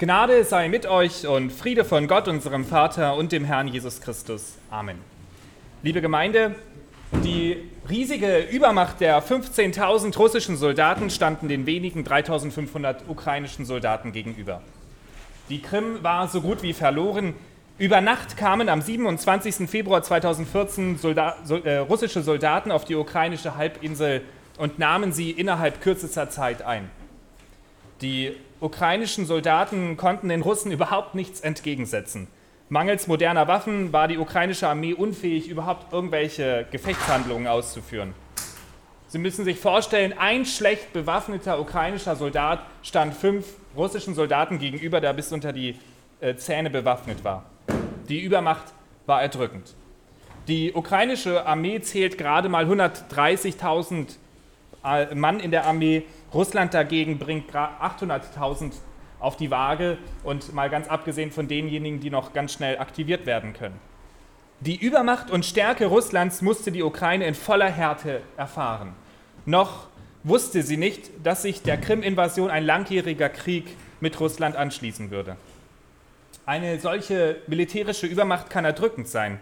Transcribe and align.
Gnade 0.00 0.44
sei 0.44 0.70
mit 0.70 0.86
euch 0.86 1.26
und 1.26 1.52
Friede 1.52 1.84
von 1.84 2.08
Gott, 2.08 2.26
unserem 2.26 2.64
Vater 2.64 3.16
und 3.16 3.32
dem 3.32 3.44
Herrn 3.44 3.68
Jesus 3.68 4.00
Christus. 4.00 4.56
Amen. 4.70 4.96
Liebe 5.82 6.00
Gemeinde, 6.00 6.54
die 7.22 7.68
riesige 7.86 8.38
Übermacht 8.50 9.02
der 9.02 9.22
15.000 9.22 10.16
russischen 10.16 10.56
Soldaten 10.56 11.10
standen 11.10 11.48
den 11.48 11.66
wenigen 11.66 12.02
3.500 12.02 13.08
ukrainischen 13.08 13.66
Soldaten 13.66 14.12
gegenüber. 14.12 14.62
Die 15.50 15.60
Krim 15.60 16.02
war 16.02 16.28
so 16.28 16.40
gut 16.40 16.62
wie 16.62 16.72
verloren. 16.72 17.34
Über 17.76 18.00
Nacht 18.00 18.38
kamen 18.38 18.70
am 18.70 18.80
27. 18.80 19.68
Februar 19.68 20.02
2014 20.02 20.96
Solda 20.96 21.36
so, 21.44 21.56
äh, 21.56 21.76
russische 21.76 22.22
Soldaten 22.22 22.72
auf 22.72 22.86
die 22.86 22.94
ukrainische 22.94 23.54
Halbinsel 23.54 24.22
und 24.56 24.78
nahmen 24.78 25.12
sie 25.12 25.30
innerhalb 25.30 25.82
kürzester 25.82 26.30
Zeit 26.30 26.62
ein. 26.62 26.90
Die 28.00 28.34
ukrainischen 28.60 29.26
Soldaten 29.26 29.96
konnten 29.96 30.28
den 30.28 30.42
Russen 30.42 30.70
überhaupt 30.70 31.14
nichts 31.14 31.40
entgegensetzen. 31.40 32.28
Mangels 32.68 33.06
moderner 33.06 33.48
Waffen 33.48 33.92
war 33.92 34.06
die 34.06 34.18
ukrainische 34.18 34.68
Armee 34.68 34.94
unfähig, 34.94 35.48
überhaupt 35.48 35.92
irgendwelche 35.92 36.66
Gefechtshandlungen 36.70 37.48
auszuführen. 37.48 38.14
Sie 39.08 39.18
müssen 39.18 39.44
sich 39.44 39.58
vorstellen, 39.58 40.14
ein 40.16 40.46
schlecht 40.46 40.92
bewaffneter 40.92 41.58
ukrainischer 41.58 42.14
Soldat 42.14 42.60
stand 42.84 43.14
fünf 43.14 43.44
russischen 43.76 44.14
Soldaten 44.14 44.60
gegenüber, 44.60 45.00
der 45.00 45.12
bis 45.14 45.32
unter 45.32 45.52
die 45.52 45.74
äh, 46.20 46.36
Zähne 46.36 46.70
bewaffnet 46.70 47.24
war. 47.24 47.44
Die 48.08 48.20
Übermacht 48.20 48.66
war 49.06 49.20
erdrückend. 49.20 49.74
Die 50.46 50.72
ukrainische 50.72 51.44
Armee 51.44 51.80
zählt 51.80 52.18
gerade 52.18 52.48
mal 52.48 52.66
130.000 52.66 54.14
äh, 54.84 55.14
Mann 55.14 55.40
in 55.40 55.50
der 55.50 55.66
Armee. 55.66 56.04
Russland 56.32 56.74
dagegen 56.74 57.18
bringt 57.18 57.52
800.000 57.52 58.72
auf 59.18 59.36
die 59.36 59.50
Waage 59.50 59.98
und 60.22 60.54
mal 60.54 60.70
ganz 60.70 60.88
abgesehen 60.88 61.30
von 61.30 61.48
denjenigen, 61.48 62.00
die 62.00 62.10
noch 62.10 62.32
ganz 62.32 62.52
schnell 62.52 62.78
aktiviert 62.78 63.26
werden 63.26 63.52
können. 63.52 63.78
Die 64.60 64.76
Übermacht 64.76 65.30
und 65.30 65.44
Stärke 65.44 65.86
Russlands 65.86 66.42
musste 66.42 66.70
die 66.70 66.82
Ukraine 66.82 67.26
in 67.26 67.34
voller 67.34 67.70
Härte 67.70 68.22
erfahren. 68.36 68.94
Noch 69.46 69.88
wusste 70.22 70.62
sie 70.62 70.76
nicht, 70.76 71.10
dass 71.24 71.42
sich 71.42 71.62
der 71.62 71.78
Krim-Invasion 71.78 72.50
ein 72.50 72.64
langjähriger 72.64 73.30
Krieg 73.30 73.76
mit 74.00 74.20
Russland 74.20 74.56
anschließen 74.56 75.10
würde. 75.10 75.36
Eine 76.46 76.78
solche 76.78 77.36
militärische 77.46 78.06
Übermacht 78.06 78.50
kann 78.50 78.64
erdrückend 78.64 79.08
sein. 79.08 79.40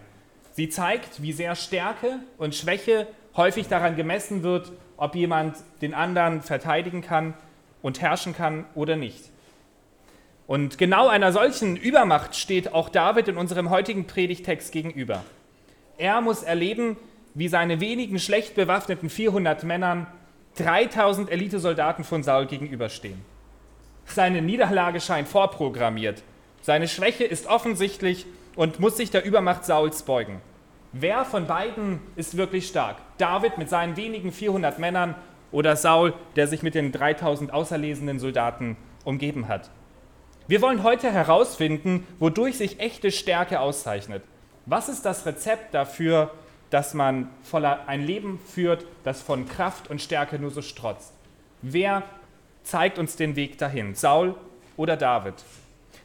Sie 0.52 0.68
zeigt, 0.68 1.22
wie 1.22 1.32
sehr 1.32 1.54
Stärke 1.54 2.20
und 2.36 2.54
Schwäche 2.54 3.06
häufig 3.38 3.68
daran 3.68 3.96
gemessen 3.96 4.42
wird, 4.42 4.70
ob 4.98 5.14
jemand 5.14 5.56
den 5.80 5.94
anderen 5.94 6.42
verteidigen 6.42 7.00
kann 7.00 7.32
und 7.80 8.02
herrschen 8.02 8.34
kann 8.34 8.66
oder 8.74 8.96
nicht. 8.96 9.30
Und 10.46 10.78
genau 10.78 11.08
einer 11.08 11.32
solchen 11.32 11.76
Übermacht 11.76 12.36
steht 12.36 12.72
auch 12.74 12.88
David 12.88 13.28
in 13.28 13.36
unserem 13.36 13.70
heutigen 13.70 14.06
Predigtext 14.06 14.72
gegenüber. 14.72 15.22
Er 15.98 16.20
muss 16.20 16.42
erleben, 16.42 16.96
wie 17.34 17.48
seine 17.48 17.80
wenigen 17.80 18.18
schlecht 18.18 18.54
bewaffneten 18.54 19.10
400 19.10 19.64
Männern 19.64 20.06
3000 20.56 21.30
Elitesoldaten 21.30 22.04
von 22.04 22.22
Saul 22.22 22.46
gegenüberstehen. 22.46 23.20
Seine 24.06 24.42
Niederlage 24.42 25.00
scheint 25.00 25.28
vorprogrammiert. 25.28 26.22
Seine 26.62 26.88
Schwäche 26.88 27.24
ist 27.24 27.46
offensichtlich 27.46 28.26
und 28.56 28.80
muss 28.80 28.96
sich 28.96 29.10
der 29.10 29.24
Übermacht 29.24 29.64
Sauls 29.64 30.02
beugen. 30.02 30.40
Wer 30.92 31.26
von 31.26 31.46
beiden 31.46 32.00
ist 32.16 32.38
wirklich 32.38 32.66
stark? 32.66 32.96
David 33.18 33.58
mit 33.58 33.68
seinen 33.68 33.98
wenigen 33.98 34.32
400 34.32 34.78
Männern 34.78 35.14
oder 35.52 35.76
Saul, 35.76 36.14
der 36.34 36.48
sich 36.48 36.62
mit 36.62 36.74
den 36.74 36.92
3000 36.92 37.52
auserlesenen 37.52 38.18
Soldaten 38.18 38.78
umgeben 39.04 39.48
hat? 39.48 39.70
Wir 40.46 40.62
wollen 40.62 40.82
heute 40.82 41.12
herausfinden, 41.12 42.06
wodurch 42.18 42.56
sich 42.56 42.80
echte 42.80 43.10
Stärke 43.10 43.60
auszeichnet. 43.60 44.22
Was 44.64 44.88
ist 44.88 45.04
das 45.04 45.26
Rezept 45.26 45.74
dafür, 45.74 46.30
dass 46.70 46.94
man 46.94 47.28
voller 47.42 47.86
ein 47.86 48.02
Leben 48.02 48.38
führt, 48.38 48.86
das 49.04 49.20
von 49.20 49.46
Kraft 49.46 49.90
und 49.90 50.00
Stärke 50.00 50.38
nur 50.38 50.50
so 50.50 50.62
strotzt? 50.62 51.12
Wer 51.60 52.02
zeigt 52.62 52.98
uns 52.98 53.14
den 53.16 53.36
Weg 53.36 53.58
dahin? 53.58 53.94
Saul 53.94 54.34
oder 54.78 54.96
David? 54.96 55.34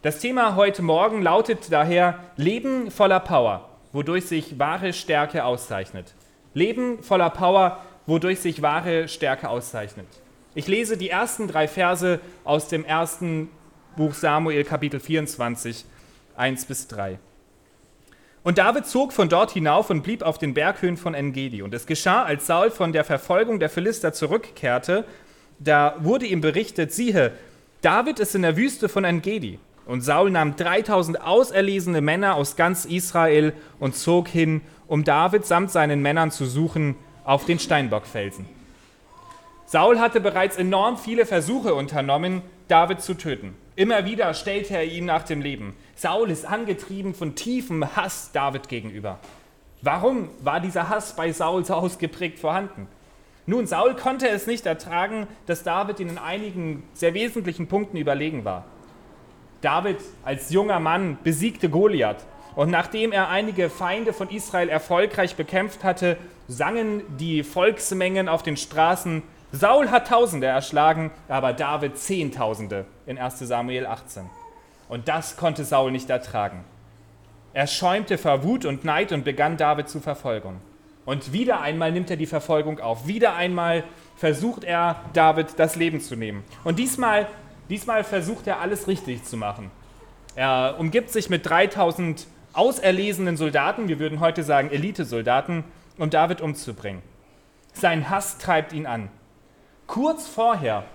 Das 0.02 0.20
Thema 0.20 0.58
heute 0.58 0.82
Morgen 0.82 1.22
lautet 1.22 1.72
daher 1.72 2.20
Leben 2.36 2.92
voller 2.92 3.22
Power, 3.22 3.70
wodurch 3.94 4.26
sich 4.26 4.60
wahre 4.60 4.92
Stärke 4.92 5.46
auszeichnet. 5.46 6.14
Leben 6.54 7.02
voller 7.02 7.30
Power, 7.30 7.82
wodurch 8.06 8.40
sich 8.40 8.62
wahre 8.62 9.08
Stärke 9.08 9.48
auszeichnet. 9.48 10.08
Ich 10.56 10.68
lese 10.68 10.98
die 10.98 11.10
ersten 11.10 11.48
drei 11.48 11.68
Verse 11.68 12.20
aus 12.44 12.68
dem 12.68 12.84
ersten 12.84 13.50
Buch 13.96 14.14
Samuel 14.14 14.64
Kapitel 14.66 15.00
24, 15.00 15.86
1 16.36 16.66
bis 16.66 16.88
3. 16.88 17.18
Und 18.44 18.58
David 18.58 18.86
zog 18.86 19.14
von 19.14 19.30
dort 19.30 19.52
hinauf 19.52 19.90
und 19.90 20.02
blieb 20.04 20.22
auf 20.22 20.38
den 20.38 20.54
Berghöhen 20.54 20.98
von 20.98 21.14
Engedi. 21.14 21.62
Und 21.62 21.74
es 21.74 21.86
geschah, 21.86 22.24
als 22.24 22.46
Saul 22.46 22.72
von 22.72 22.92
der 22.92 23.06
Verfolgung 23.06 23.60
der 23.60 23.70
Philister 23.70 24.12
zurückkehrte, 24.12 25.06
da 25.60 25.96
wurde 26.00 26.26
ihm 26.26 26.42
berichtet, 26.42 26.92
siehe, 26.92 27.32
David 27.82 28.20
ist 28.20 28.36
in 28.36 28.42
der 28.42 28.58
Wüste 28.58 28.90
von 28.90 29.06
Engedi. 29.06 29.60
Und 29.86 30.02
Saul 30.02 30.32
nahm 30.32 30.56
3000 30.56 31.22
auserlesene 31.22 32.02
Männer 32.02 32.36
aus 32.36 32.56
ganz 32.56 32.86
Israel 32.86 33.54
und 33.80 33.96
zog 33.96 34.28
hin, 34.28 34.62
um 34.88 35.04
David 35.04 35.46
samt 35.46 35.72
seinen 35.72 36.02
Männern 36.02 36.32
zu 36.32 36.46
suchen 36.46 36.96
auf 37.26 37.46
den 37.46 37.60
Steinbockfelsen. 37.60 38.46
Saul 39.66 40.00
hatte 40.00 40.22
bereits 40.22 40.58
enorm 40.58 40.98
viele 40.98 41.26
Versuche 41.26 41.74
unternommen, 41.74 42.42
David 42.68 43.02
zu 43.02 43.16
töten. 43.16 43.56
Immer 43.76 44.06
wieder 44.06 44.34
stellte 44.34 44.76
er 44.76 44.86
ihn 44.86 45.06
nach 45.06 45.24
dem 45.24 45.42
Leben. 45.42 45.74
Saul 45.96 46.30
ist 46.30 46.46
angetrieben 46.46 47.16
von 47.16 47.36
tiefem 47.36 47.96
Hass 47.96 48.32
David 48.32 48.70
gegenüber. 48.70 49.20
Warum 49.82 50.30
war 50.42 50.60
dieser 50.60 50.90
Hass 50.90 51.16
bei 51.16 51.32
Saul 51.32 51.66
so 51.66 51.74
ausgeprägt 51.74 52.40
vorhanden? 52.40 52.88
Nun, 53.46 53.68
Saul 53.68 53.96
konnte 53.96 54.30
es 54.30 54.48
nicht 54.48 54.66
ertragen, 54.66 55.28
dass 55.48 55.64
David 55.64 56.00
in 56.00 56.18
einigen 56.18 56.84
sehr 56.94 57.14
wesentlichen 57.14 57.68
Punkten 57.68 57.98
überlegen 57.98 58.46
war. 58.46 58.66
David 59.64 59.98
als 60.24 60.52
junger 60.52 60.80
Mann 60.80 61.18
besiegte 61.24 61.70
Goliath 61.70 62.26
und 62.56 62.70
nachdem 62.70 63.12
er 63.12 63.30
einige 63.30 63.70
Feinde 63.70 64.14
von 64.14 64.30
Israel 64.30 64.70
erfolgreich 64.70 65.36
bekämpft 65.36 65.84
hatte, 65.84 66.18
sangen 66.48 67.02
die 67.18 67.44
Volksmengen 67.44 68.30
auf 68.30 68.44
den 68.44 68.58
Straßen 68.58 69.24
Saul 69.56 69.92
hat 69.92 70.08
Tausende 70.08 70.48
erschlagen, 70.48 71.12
aber 71.28 71.54
David 71.54 72.00
Zehntausende 72.00 72.86
in 73.06 73.20
1 73.20 73.38
Samuel 73.38 73.86
18. 73.86 74.28
Und 74.90 75.08
das 75.08 75.38
konnte 75.38 75.64
Saul 75.64 75.92
nicht 75.92 76.10
ertragen. 76.10 76.64
Er 77.54 77.68
schäumte 77.68 78.18
vor 78.18 78.44
Wut 78.44 78.66
und 78.66 78.84
Neid 78.84 79.12
und 79.12 79.24
begann 79.24 79.56
David 79.56 79.90
zu 79.90 80.00
verfolgen. 80.00 80.60
Und 81.06 81.34
wieder 81.34 81.62
einmal 81.62 81.92
nimmt 81.92 82.10
er 82.10 82.18
die 82.18 82.26
Verfolgung 82.26 82.80
auf. 82.80 83.06
Wieder 83.06 83.36
einmal 83.36 83.84
versucht 84.16 84.64
er, 84.64 84.96
David 85.14 85.48
das 85.58 85.76
Leben 85.76 86.02
zu 86.02 86.16
nehmen. 86.16 86.44
Und 86.64 86.80
diesmal, 86.80 87.28
diesmal 87.70 88.04
versucht 88.04 88.48
er, 88.48 88.60
alles 88.60 88.88
richtig 88.88 89.24
zu 89.24 89.38
machen. 89.38 89.72
Er 90.36 90.76
umgibt 90.80 91.10
sich 91.10 91.30
mit 91.30 91.46
3000 91.46 92.28
auserlesenen 92.54 93.38
Soldaten, 93.38 93.88
wir 93.88 94.00
würden 94.00 94.20
heute 94.20 94.44
sagen 94.44 94.70
Elitesoldaten, 94.72 95.64
um 95.98 96.10
David 96.10 96.42
umzubringen. 96.42 97.02
Sein 97.74 98.10
Hass 98.10 98.38
treibt 98.38 98.74
ihn 98.74 98.86
an. 98.86 99.10
Kurz 99.88 100.28
vorher, 100.28 100.86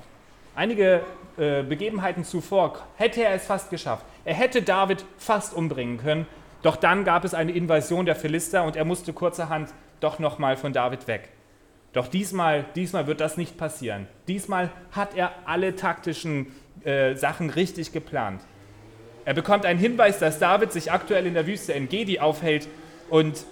einige 0.55 1.03
äh, 1.37 1.63
Begebenheiten 1.63 2.25
zuvor, 2.25 2.79
hätte 2.97 3.23
er 3.23 3.35
es 3.35 3.47
fast 3.47 3.71
geschafft. 3.71 4.05
Er 4.25 4.35
hätte 4.35 4.63
David 4.63 5.05
fast 5.19 5.55
umbringen 5.55 5.99
können, 5.99 6.27
doch 6.63 6.77
dann 6.77 7.05
gab 7.05 7.25
es 7.25 7.35
eine 7.35 7.53
Invasion 7.53 8.07
der 8.07 8.17
Philister 8.17 8.65
und 8.65 8.77
er 8.77 8.85
musste 8.85 9.13
kurzerhand 9.13 9.71
doch 10.01 10.19
nochmal 10.19 10.57
von 10.57 10.73
David 10.73 11.07
weg. 11.07 11.31
Doch 11.93 12.09
diesmal, 12.09 12.67
diesmal 12.75 13.07
wird 13.07 13.21
das 13.21 13.37
nicht 13.37 13.57
passieren. 13.57 14.07
Diesmal 14.27 14.71
hat 14.93 15.17
er 15.17 15.33
alle 15.47 15.75
taktischen 15.75 16.49
äh, 16.85 17.15
Sachen 17.15 17.51
richtig 17.51 17.93
geplant. 17.93 18.43
Er 19.25 19.35
bekommt 19.35 19.67
einen 19.67 19.79
Hinweis, 19.79 20.19
dass 20.19 20.39
David 20.39 20.73
sich 20.73 20.93
aktuell 20.93 21.27
in 21.27 21.35
der 21.35 21.47
Wüste 21.47 21.73
in 21.73 21.89
Gedi 21.89 22.21
aufhält 22.21 22.69
und 23.11 23.45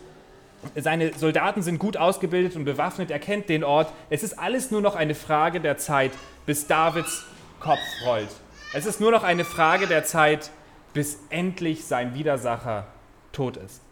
seine 0.75 1.13
Soldaten 1.13 1.63
sind 1.63 1.79
gut 1.79 1.97
ausgebildet 1.97 2.57
und 2.57 2.65
bewaffnet, 2.65 3.11
er 3.11 3.19
kennt 3.19 3.49
den 3.49 3.63
Ort. 3.63 3.93
Es 4.11 4.23
ist 4.23 4.39
alles 4.39 4.71
nur 4.71 4.81
noch 4.81 4.97
eine 4.97 5.15
Frage 5.15 5.61
der 5.61 5.77
Zeit, 5.77 6.13
bis 6.45 6.67
Davids 6.67 7.25
Kopf 7.61 7.81
rollt. 8.05 8.31
Es 8.75 8.87
ist 8.87 9.01
nur 9.01 9.11
noch 9.11 9.23
eine 9.23 9.45
Frage 9.45 9.87
der 9.87 10.05
Zeit, 10.05 10.51
bis 10.93 11.19
endlich 11.31 11.85
sein 11.85 12.15
Widersacher 12.15 12.87
tot 13.33 13.57
ist. 13.57 13.83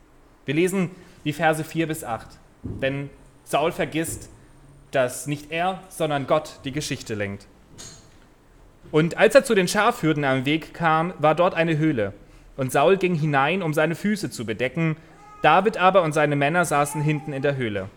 Wir 0.47 0.55
lesen 0.55 0.90
die 1.25 1.32
Verse 1.32 1.62
4 1.62 1.87
bis 1.87 2.02
8. 2.02 2.26
Denn 2.62 3.11
Saul 3.44 3.73
vergisst, 3.73 4.31
dass 4.94 5.26
nicht 5.26 5.50
er, 5.50 5.81
sondern 5.88 6.26
Gott 6.26 6.61
die 6.64 6.73
Geschichte 6.73 7.14
lenkt. 7.14 7.46
Und 8.91 9.17
als 9.17 9.35
er 9.35 9.44
zu 9.44 9.55
den 9.55 9.69
Schafhürden 9.69 10.25
am 10.25 10.44
Weg 10.44 10.75
kam, 10.75 11.12
war 11.19 11.35
dort 11.35 11.55
eine 11.55 11.79
Höhle. 11.79 12.12
Und 12.56 12.70
Saul 12.70 12.96
ging 12.96 13.14
hinein, 13.14 13.62
um 13.62 13.75
seine 13.75 13.94
Füße 13.94 14.31
zu 14.31 14.46
bedecken, 14.46 14.96
David 15.43 15.76
aber 15.76 16.02
und 16.02 16.12
seine 16.12 16.37
Männer 16.37 16.64
saßen 16.64 17.02
hinten 17.02 17.32
in 17.32 17.43
der 17.43 17.56
Höhle. 17.56 17.91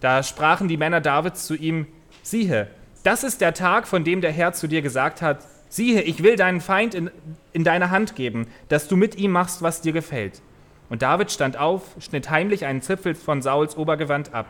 Da 0.00 0.22
sprachen 0.22 0.68
die 0.68 0.76
Männer 0.76 1.00
Davids 1.00 1.46
zu 1.46 1.54
ihm, 1.54 1.86
siehe, 2.22 2.68
das 3.04 3.24
ist 3.24 3.40
der 3.40 3.52
Tag, 3.52 3.86
von 3.88 4.04
dem 4.04 4.20
der 4.20 4.32
Herr 4.32 4.52
zu 4.52 4.68
dir 4.68 4.82
gesagt 4.82 5.22
hat, 5.22 5.46
Siehe, 5.72 6.02
ich 6.02 6.22
will 6.22 6.36
deinen 6.36 6.60
Feind 6.60 6.94
in, 6.94 7.10
in 7.54 7.64
deine 7.64 7.88
Hand 7.88 8.14
geben, 8.14 8.46
dass 8.68 8.88
du 8.88 8.96
mit 8.96 9.16
ihm 9.16 9.30
machst, 9.30 9.62
was 9.62 9.80
dir 9.80 9.94
gefällt. 9.94 10.42
Und 10.90 11.00
David 11.00 11.30
stand 11.30 11.56
auf, 11.56 11.96
schnitt 11.98 12.28
heimlich 12.28 12.66
einen 12.66 12.82
Zipfel 12.82 13.14
von 13.14 13.40
Sauls 13.40 13.74
Obergewand 13.78 14.34
ab. 14.34 14.44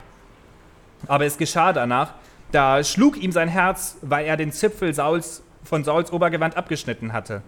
Aber 1.06 1.25
es 1.25 1.38
geschah 1.38 1.72
danach, 1.72 2.14
da 2.52 2.84
schlug 2.84 3.16
ihm 3.16 3.32
sein 3.32 3.49
Herz, 3.49 3.96
weil 4.02 4.26
er 4.26 4.37
den 4.37 4.52
Zipfel 4.52 4.94
Sauls, 4.94 5.43
von 5.64 5.84
Sauls 5.84 6.12
Obergewand 6.12 6.56
abgeschnitten 6.56 7.12
hatte. 7.12 7.43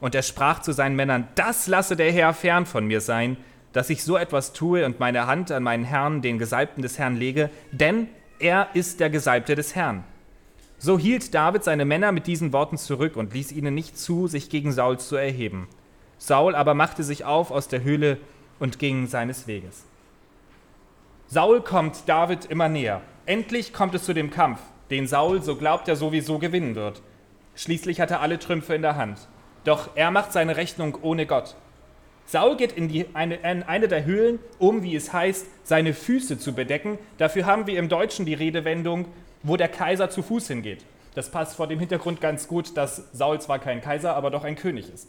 Und 0.00 0.14
er 0.14 0.22
sprach 0.22 0.60
zu 0.60 0.72
seinen 0.72 0.96
Männern, 0.96 1.28
das 1.36 1.66
lasse 1.66 1.96
der 1.96 2.12
Herr 2.12 2.34
fern 2.34 2.66
von 2.66 2.86
mir 2.86 3.00
sein, 3.00 3.36
dass 3.72 3.88
ich 3.88 4.02
so 4.04 4.16
etwas 4.16 4.52
tue 4.52 4.84
und 4.84 5.00
meine 5.00 5.26
Hand 5.26 5.50
an 5.50 5.62
meinen 5.62 5.84
Herrn, 5.84 6.22
den 6.22 6.38
Gesalbten 6.38 6.82
des 6.82 6.98
Herrn, 6.98 7.16
lege, 7.16 7.50
denn 7.70 8.08
er 8.38 8.68
ist 8.74 9.00
der 9.00 9.10
Gesalbte 9.10 9.54
des 9.54 9.74
Herrn. 9.74 10.04
So 10.78 10.98
hielt 10.98 11.32
David 11.32 11.62
seine 11.62 11.84
Männer 11.84 12.10
mit 12.10 12.26
diesen 12.26 12.52
Worten 12.52 12.76
zurück 12.76 13.16
und 13.16 13.32
ließ 13.32 13.52
ihnen 13.52 13.74
nicht 13.74 13.96
zu, 13.96 14.26
sich 14.26 14.50
gegen 14.50 14.72
Saul 14.72 14.98
zu 14.98 15.16
erheben. 15.16 15.68
Saul 16.18 16.54
aber 16.54 16.74
machte 16.74 17.04
sich 17.04 17.24
auf 17.24 17.52
aus 17.52 17.68
der 17.68 17.84
Höhle 17.84 18.18
und 18.58 18.80
ging 18.80 19.06
seines 19.06 19.46
Weges. 19.46 19.84
Saul 21.32 21.62
kommt 21.62 22.10
David 22.10 22.44
immer 22.44 22.68
näher. 22.68 23.00
Endlich 23.24 23.72
kommt 23.72 23.94
es 23.94 24.04
zu 24.04 24.12
dem 24.12 24.28
Kampf, 24.28 24.60
den 24.90 25.06
Saul, 25.06 25.40
so 25.40 25.56
glaubt 25.56 25.88
er, 25.88 25.96
sowieso 25.96 26.38
gewinnen 26.38 26.74
wird. 26.74 27.00
Schließlich 27.54 28.02
hat 28.02 28.10
er 28.10 28.20
alle 28.20 28.38
Trümpfe 28.38 28.74
in 28.74 28.82
der 28.82 28.96
Hand. 28.96 29.16
Doch 29.64 29.88
er 29.94 30.10
macht 30.10 30.34
seine 30.34 30.58
Rechnung 30.58 30.98
ohne 31.00 31.24
Gott. 31.24 31.56
Saul 32.26 32.58
geht 32.58 32.72
in, 32.72 32.88
die, 32.88 33.06
eine, 33.14 33.36
in 33.36 33.62
eine 33.62 33.88
der 33.88 34.04
Höhlen, 34.04 34.40
um, 34.58 34.82
wie 34.82 34.94
es 34.94 35.14
heißt, 35.14 35.46
seine 35.62 35.94
Füße 35.94 36.38
zu 36.38 36.52
bedecken. 36.52 36.98
Dafür 37.16 37.46
haben 37.46 37.66
wir 37.66 37.78
im 37.78 37.88
Deutschen 37.88 38.26
die 38.26 38.34
Redewendung, 38.34 39.06
wo 39.42 39.56
der 39.56 39.68
Kaiser 39.68 40.10
zu 40.10 40.22
Fuß 40.22 40.48
hingeht. 40.48 40.84
Das 41.14 41.30
passt 41.30 41.56
vor 41.56 41.66
dem 41.66 41.78
Hintergrund 41.78 42.20
ganz 42.20 42.46
gut, 42.46 42.76
dass 42.76 43.08
Saul 43.14 43.40
zwar 43.40 43.58
kein 43.58 43.80
Kaiser, 43.80 44.16
aber 44.16 44.30
doch 44.30 44.44
ein 44.44 44.56
König 44.56 44.92
ist. 44.92 45.08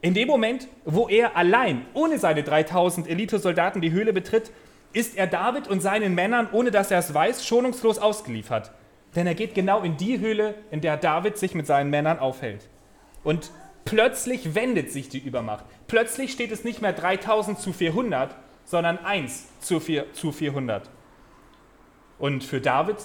In 0.00 0.14
dem 0.14 0.28
Moment, 0.28 0.68
wo 0.84 1.08
er 1.08 1.36
allein, 1.36 1.86
ohne 1.92 2.20
seine 2.20 2.44
3000 2.44 3.08
Elitesoldaten 3.08 3.80
die 3.80 3.90
Höhle 3.90 4.12
betritt, 4.12 4.52
ist 4.92 5.16
er 5.16 5.26
David 5.26 5.68
und 5.68 5.80
seinen 5.80 6.14
Männern, 6.14 6.48
ohne 6.52 6.70
dass 6.70 6.90
er 6.90 6.98
es 6.98 7.12
weiß, 7.12 7.46
schonungslos 7.46 7.98
ausgeliefert. 7.98 8.72
Denn 9.14 9.26
er 9.26 9.34
geht 9.34 9.54
genau 9.54 9.82
in 9.82 9.96
die 9.96 10.20
Höhle, 10.20 10.54
in 10.70 10.80
der 10.80 10.96
David 10.96 11.38
sich 11.38 11.54
mit 11.54 11.66
seinen 11.66 11.90
Männern 11.90 12.18
aufhält. 12.18 12.68
Und 13.24 13.50
plötzlich 13.84 14.54
wendet 14.54 14.92
sich 14.92 15.08
die 15.08 15.18
Übermacht. 15.18 15.64
Plötzlich 15.86 16.32
steht 16.32 16.52
es 16.52 16.64
nicht 16.64 16.82
mehr 16.82 16.92
3000 16.92 17.58
zu 17.58 17.72
400, 17.72 18.36
sondern 18.64 18.98
1 18.98 19.46
zu 19.60 19.80
400. 19.80 20.90
Und 22.18 22.44
für 22.44 22.60
David 22.60 22.96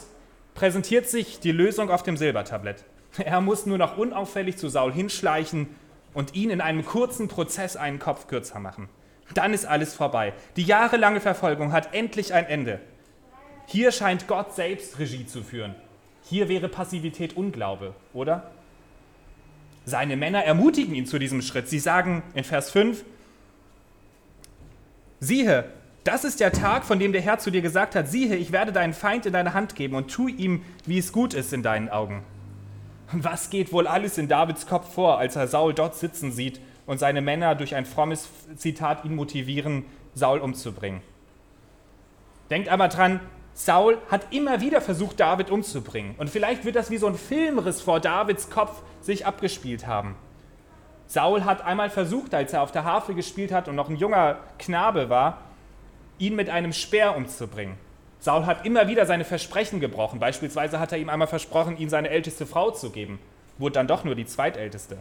präsentiert 0.56 1.08
sich 1.08 1.40
die 1.40 1.52
Lösung 1.52 1.90
auf 1.90 2.04
dem 2.04 2.18
Silbertablett. 2.18 2.84
Er 3.18 3.42
muss 3.42 3.66
nur 3.66 3.78
noch 3.78 3.98
unauffällig 3.98 4.58
zu 4.58 4.70
Saul 4.70 4.92
hinschleichen 4.92 5.68
und 6.14 6.36
ihn 6.36 6.50
in 6.50 6.62
einem 6.62 6.86
kurzen 6.86 7.28
Prozess 7.28 7.76
einen 7.76 8.00
Kopf 8.00 8.28
kürzer 8.28 8.60
machen. 8.60 8.90
Dann 9.34 9.54
ist 9.54 9.66
alles 9.66 9.94
vorbei. 9.94 10.34
Die 10.56 10.64
jahrelange 10.64 11.22
Verfolgung 11.22 11.72
hat 11.72 11.94
endlich 11.94 12.34
ein 12.34 12.46
Ende. 12.46 12.80
Hier 13.66 13.92
scheint 13.92 14.28
Gott 14.28 14.54
selbst 14.54 15.00
Regie 15.00 15.26
zu 15.26 15.42
führen. 15.42 15.76
Hier 16.24 16.50
wäre 16.50 16.70
Passivität 16.70 17.36
Unglaube, 17.36 17.94
oder? 18.14 18.52
Seine 19.86 20.16
Männer 20.16 20.44
ermutigen 20.44 20.96
ihn 20.96 21.06
zu 21.06 21.20
diesem 21.20 21.42
Schritt. 21.42 21.68
Sie 21.68 21.80
sagen 21.80 22.24
in 22.34 22.44
Vers 22.44 22.72
5, 22.72 23.04
siehe, 25.20 25.66
das 26.04 26.24
ist 26.24 26.40
der 26.40 26.52
Tag, 26.52 26.86
von 26.86 27.00
dem 27.00 27.14
der 27.14 27.22
Herr 27.22 27.40
zu 27.40 27.50
dir 27.50 27.62
gesagt 27.62 27.96
hat, 27.96 28.08
siehe, 28.08 28.36
ich 28.36 28.52
werde 28.52 28.72
deinen 28.72 28.94
Feind 28.94 29.26
in 29.26 29.34
deine 29.34 29.54
Hand 29.54 29.76
geben 29.76 29.96
und 29.96 30.10
tu 30.12 30.28
ihm, 30.28 30.64
wie 30.86 30.98
es 30.98 31.12
gut 31.12 31.34
ist 31.34 31.54
in 31.54 31.64
deinen 31.64 31.90
Augen. 31.90 32.24
Was 33.12 33.50
geht 33.50 33.72
wohl 33.72 33.88
alles 33.88 34.18
in 34.18 34.28
Davids 34.28 34.66
Kopf 34.66 34.94
vor, 34.94 35.18
als 35.18 35.36
er 35.36 35.48
Saul 35.48 35.74
dort 35.74 35.96
sitzen 35.96 36.32
sieht 36.32 36.60
und 36.86 36.98
seine 36.98 37.22
Männer 37.22 37.56
durch 37.56 37.76
ein 37.76 37.86
frommes 37.86 38.30
Zitat 38.56 39.06
ihn 39.06 39.16
motivieren, 39.16 39.86
Saul 40.14 40.40
umzubringen? 40.40 41.02
Denkt 42.50 42.70
einmal 42.70 42.90
dran, 42.90 43.20
Saul 43.54 43.98
hat 44.10 44.34
immer 44.34 44.62
wieder 44.62 44.82
versucht, 44.82 45.20
David 45.20 45.50
umzubringen. 45.50 46.16
Und 46.18 46.30
vielleicht 46.30 46.66
wird 46.66 46.76
das 46.76 46.90
wie 46.90 46.98
so 46.98 47.08
ein 47.08 47.16
Filmriss 47.16 47.82
vor 47.82 48.00
Davids 48.00 48.50
Kopf 48.50 48.82
sich 49.02 49.26
abgespielt 49.26 49.86
haben. 49.86 50.16
Saul 51.08 51.46
hat 51.46 51.62
einmal 51.62 51.90
versucht, 51.90 52.34
als 52.34 52.54
er 52.54 52.62
auf 52.62 52.72
der 52.72 52.84
Harfe 52.84 53.14
gespielt 53.14 53.52
hat 53.52 53.68
und 53.68 53.76
noch 53.76 53.90
ein 53.90 53.96
junger 53.96 54.38
Knabe 54.58 55.10
war, 55.10 55.42
ihn 56.18 56.36
mit 56.36 56.50
einem 56.50 56.74
Speer 56.74 57.16
umzubringen. 57.16 57.76
Saul 58.20 58.46
hat 58.46 58.66
immer 58.66 58.88
wieder 58.88 59.06
seine 59.06 59.26
Versprechen 59.26 59.80
gebrochen. 59.80 60.20
Beispielsweise 60.20 60.80
hat 60.80 60.92
er 60.92 60.98
ihm 60.98 61.10
einmal 61.10 61.28
versprochen, 61.28 61.78
ihm 61.78 61.90
seine 61.90 62.10
älteste 62.10 62.46
Frau 62.46 62.72
zu 62.72 62.90
geben. 62.90 63.20
Wurde 63.58 63.74
dann 63.74 63.88
doch 63.88 64.04
nur 64.04 64.16
die 64.16 64.26
zweitälteste. 64.26 64.98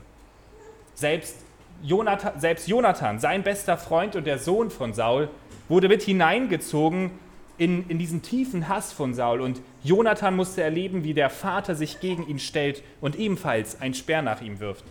Selbst 0.95 1.37
Jonathan, 1.83 2.39
selbst 2.39 2.69
Jonathan, 2.69 3.19
sein 3.19 3.43
bester 3.43 3.77
Freund 3.77 4.17
und 4.17 4.27
der 4.27 4.39
Sohn 4.39 4.71
von 4.71 4.95
Saul, 4.95 5.29
wurde 5.69 5.89
mit 5.89 6.03
hineingezogen 6.03 7.11
in, 7.59 7.89
in 7.89 7.99
diesen 7.99 8.23
tiefen 8.23 8.69
Hass 8.69 8.93
von 8.93 9.15
Saul. 9.15 9.41
Und 9.41 9.61
Jonathan 9.83 10.37
musste 10.37 10.63
erleben, 10.63 11.05
wie 11.05 11.15
der 11.15 11.31
Vater 11.31 11.75
sich 11.75 12.01
gegen 12.01 12.27
ihn 12.27 12.39
stellt 12.39 12.83
und 13.01 13.17
ebenfalls 13.17 13.81
ein 13.81 13.95
Speer 13.95 14.23
nach 14.23 14.41
ihm 14.41 14.61
wirft. 14.61 14.85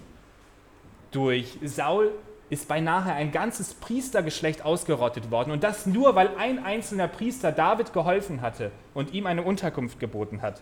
Durch 1.12 1.58
Saul 1.64 2.12
ist 2.50 2.68
beinahe 2.68 3.14
ein 3.14 3.32
ganzes 3.32 3.74
Priestergeschlecht 3.74 4.66
ausgerottet 4.66 5.32
worden. 5.32 5.52
Und 5.52 5.64
das 5.64 5.86
nur, 5.86 6.16
weil 6.16 6.32
ein 6.38 6.64
einzelner 6.64 7.08
Priester 7.08 7.54
David 7.54 7.94
geholfen 7.94 8.42
hatte 8.42 8.72
und 8.94 9.14
ihm 9.14 9.26
eine 9.26 9.44
Unterkunft 9.44 10.00
geboten 10.00 10.42
hat. 10.42 10.62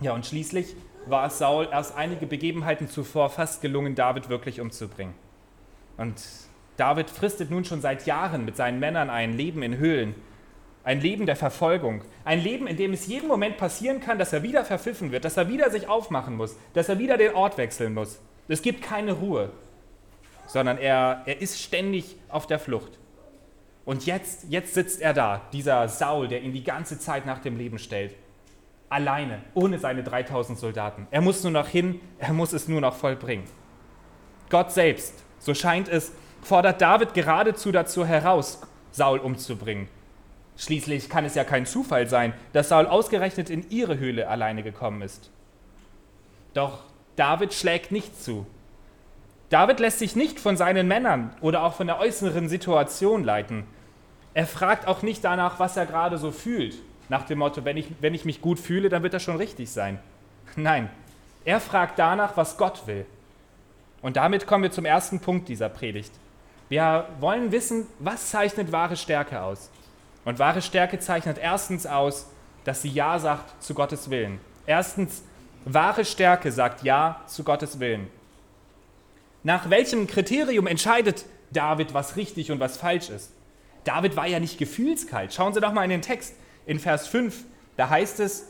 Ja, 0.00 0.12
und 0.12 0.26
schließlich 0.26 0.74
war 1.06 1.26
es 1.26 1.38
Saul 1.38 1.68
erst 1.70 1.96
einige 1.96 2.26
Begebenheiten 2.26 2.88
zuvor 2.88 3.30
fast 3.30 3.62
gelungen, 3.62 3.94
David 3.94 4.28
wirklich 4.28 4.60
umzubringen. 4.60 5.14
Und 5.96 6.22
David 6.76 7.08
fristet 7.10 7.50
nun 7.50 7.64
schon 7.64 7.80
seit 7.80 8.06
Jahren 8.06 8.44
mit 8.44 8.56
seinen 8.56 8.78
Männern 8.80 9.08
ein 9.08 9.36
Leben 9.36 9.62
in 9.62 9.78
Höhlen, 9.78 10.14
ein 10.84 11.00
Leben 11.00 11.26
der 11.26 11.36
Verfolgung, 11.36 12.02
ein 12.24 12.40
Leben, 12.40 12.66
in 12.66 12.76
dem 12.76 12.92
es 12.92 13.06
jeden 13.06 13.28
Moment 13.28 13.56
passieren 13.56 14.00
kann, 14.00 14.18
dass 14.18 14.32
er 14.32 14.42
wieder 14.42 14.64
verpfiffen 14.64 15.10
wird, 15.10 15.24
dass 15.24 15.36
er 15.36 15.48
wieder 15.48 15.70
sich 15.70 15.88
aufmachen 15.88 16.36
muss, 16.36 16.56
dass 16.74 16.88
er 16.88 16.98
wieder 16.98 17.16
den 17.16 17.34
Ort 17.34 17.56
wechseln 17.58 17.94
muss. 17.94 18.20
Es 18.48 18.62
gibt 18.62 18.82
keine 18.82 19.12
Ruhe 19.12 19.50
sondern 20.46 20.78
er, 20.78 21.22
er 21.26 21.40
ist 21.40 21.60
ständig 21.60 22.16
auf 22.28 22.46
der 22.46 22.58
Flucht. 22.58 22.98
Und 23.84 24.06
jetzt, 24.06 24.46
jetzt 24.48 24.74
sitzt 24.74 25.00
er 25.00 25.12
da, 25.12 25.42
dieser 25.52 25.88
Saul, 25.88 26.28
der 26.28 26.42
ihn 26.42 26.52
die 26.52 26.64
ganze 26.64 26.98
Zeit 26.98 27.26
nach 27.26 27.38
dem 27.38 27.56
Leben 27.56 27.78
stellt. 27.78 28.14
Alleine, 28.88 29.42
ohne 29.54 29.78
seine 29.78 30.02
3000 30.04 30.58
Soldaten. 30.58 31.08
Er 31.10 31.20
muss 31.20 31.42
nur 31.42 31.52
noch 31.52 31.68
hin, 31.68 32.00
er 32.18 32.32
muss 32.32 32.52
es 32.52 32.68
nur 32.68 32.80
noch 32.80 32.94
vollbringen. 32.94 33.44
Gott 34.48 34.72
selbst, 34.72 35.24
so 35.38 35.54
scheint 35.54 35.88
es, 35.88 36.12
fordert 36.42 36.80
David 36.80 37.12
geradezu 37.14 37.72
dazu 37.72 38.06
heraus, 38.06 38.60
Saul 38.92 39.18
umzubringen. 39.18 39.88
Schließlich 40.56 41.10
kann 41.10 41.24
es 41.24 41.34
ja 41.34 41.44
kein 41.44 41.66
Zufall 41.66 42.06
sein, 42.06 42.32
dass 42.52 42.68
Saul 42.68 42.86
ausgerechnet 42.86 43.50
in 43.50 43.68
ihre 43.70 43.98
Höhle 43.98 44.28
alleine 44.28 44.62
gekommen 44.62 45.02
ist. 45.02 45.30
Doch 46.54 46.84
David 47.16 47.52
schlägt 47.52 47.92
nicht 47.92 48.22
zu. 48.22 48.46
David 49.50 49.80
lässt 49.80 49.98
sich 49.98 50.16
nicht 50.16 50.40
von 50.40 50.56
seinen 50.56 50.88
Männern 50.88 51.34
oder 51.40 51.62
auch 51.62 51.74
von 51.74 51.86
der 51.86 51.98
äußeren 51.98 52.48
Situation 52.48 53.24
leiten. 53.24 53.64
Er 54.34 54.46
fragt 54.46 54.86
auch 54.86 55.02
nicht 55.02 55.24
danach, 55.24 55.60
was 55.60 55.76
er 55.76 55.86
gerade 55.86 56.18
so 56.18 56.30
fühlt, 56.30 56.76
nach 57.08 57.24
dem 57.24 57.38
Motto, 57.38 57.64
wenn 57.64 57.76
ich, 57.76 57.86
wenn 58.00 58.14
ich 58.14 58.24
mich 58.24 58.40
gut 58.40 58.58
fühle, 58.58 58.88
dann 58.88 59.02
wird 59.02 59.14
das 59.14 59.22
schon 59.22 59.36
richtig 59.36 59.70
sein. 59.70 59.98
Nein, 60.56 60.90
er 61.44 61.60
fragt 61.60 61.98
danach, 61.98 62.36
was 62.36 62.56
Gott 62.56 62.86
will. 62.86 63.06
Und 64.02 64.16
damit 64.16 64.46
kommen 64.46 64.64
wir 64.64 64.70
zum 64.70 64.84
ersten 64.84 65.20
Punkt 65.20 65.48
dieser 65.48 65.68
Predigt. 65.68 66.12
Wir 66.68 67.08
wollen 67.20 67.52
wissen, 67.52 67.86
was 67.98 68.30
zeichnet 68.30 68.72
wahre 68.72 68.96
Stärke 68.96 69.40
aus? 69.40 69.70
Und 70.24 70.38
wahre 70.38 70.60
Stärke 70.60 70.98
zeichnet 70.98 71.38
erstens 71.38 71.86
aus, 71.86 72.26
dass 72.64 72.82
sie 72.82 72.88
Ja 72.88 73.18
sagt 73.18 73.62
zu 73.62 73.74
Gottes 73.74 74.10
Willen. 74.10 74.40
Erstens, 74.66 75.22
wahre 75.64 76.04
Stärke 76.04 76.50
sagt 76.50 76.82
Ja 76.82 77.22
zu 77.26 77.44
Gottes 77.44 77.78
Willen. 77.78 78.08
Nach 79.44 79.70
welchem 79.70 80.08
Kriterium 80.08 80.66
entscheidet 80.66 81.24
David, 81.52 81.94
was 81.94 82.16
richtig 82.16 82.50
und 82.50 82.58
was 82.58 82.76
falsch 82.76 83.10
ist? 83.10 83.32
David 83.84 84.16
war 84.16 84.26
ja 84.26 84.40
nicht 84.40 84.58
gefühlskalt. 84.58 85.32
Schauen 85.32 85.54
Sie 85.54 85.60
doch 85.60 85.72
mal 85.72 85.84
in 85.84 85.90
den 85.90 86.02
Text 86.02 86.34
in 86.66 86.78
Vers 86.78 87.06
5. 87.06 87.44
Da 87.76 87.88
heißt 87.88 88.20
es, 88.20 88.48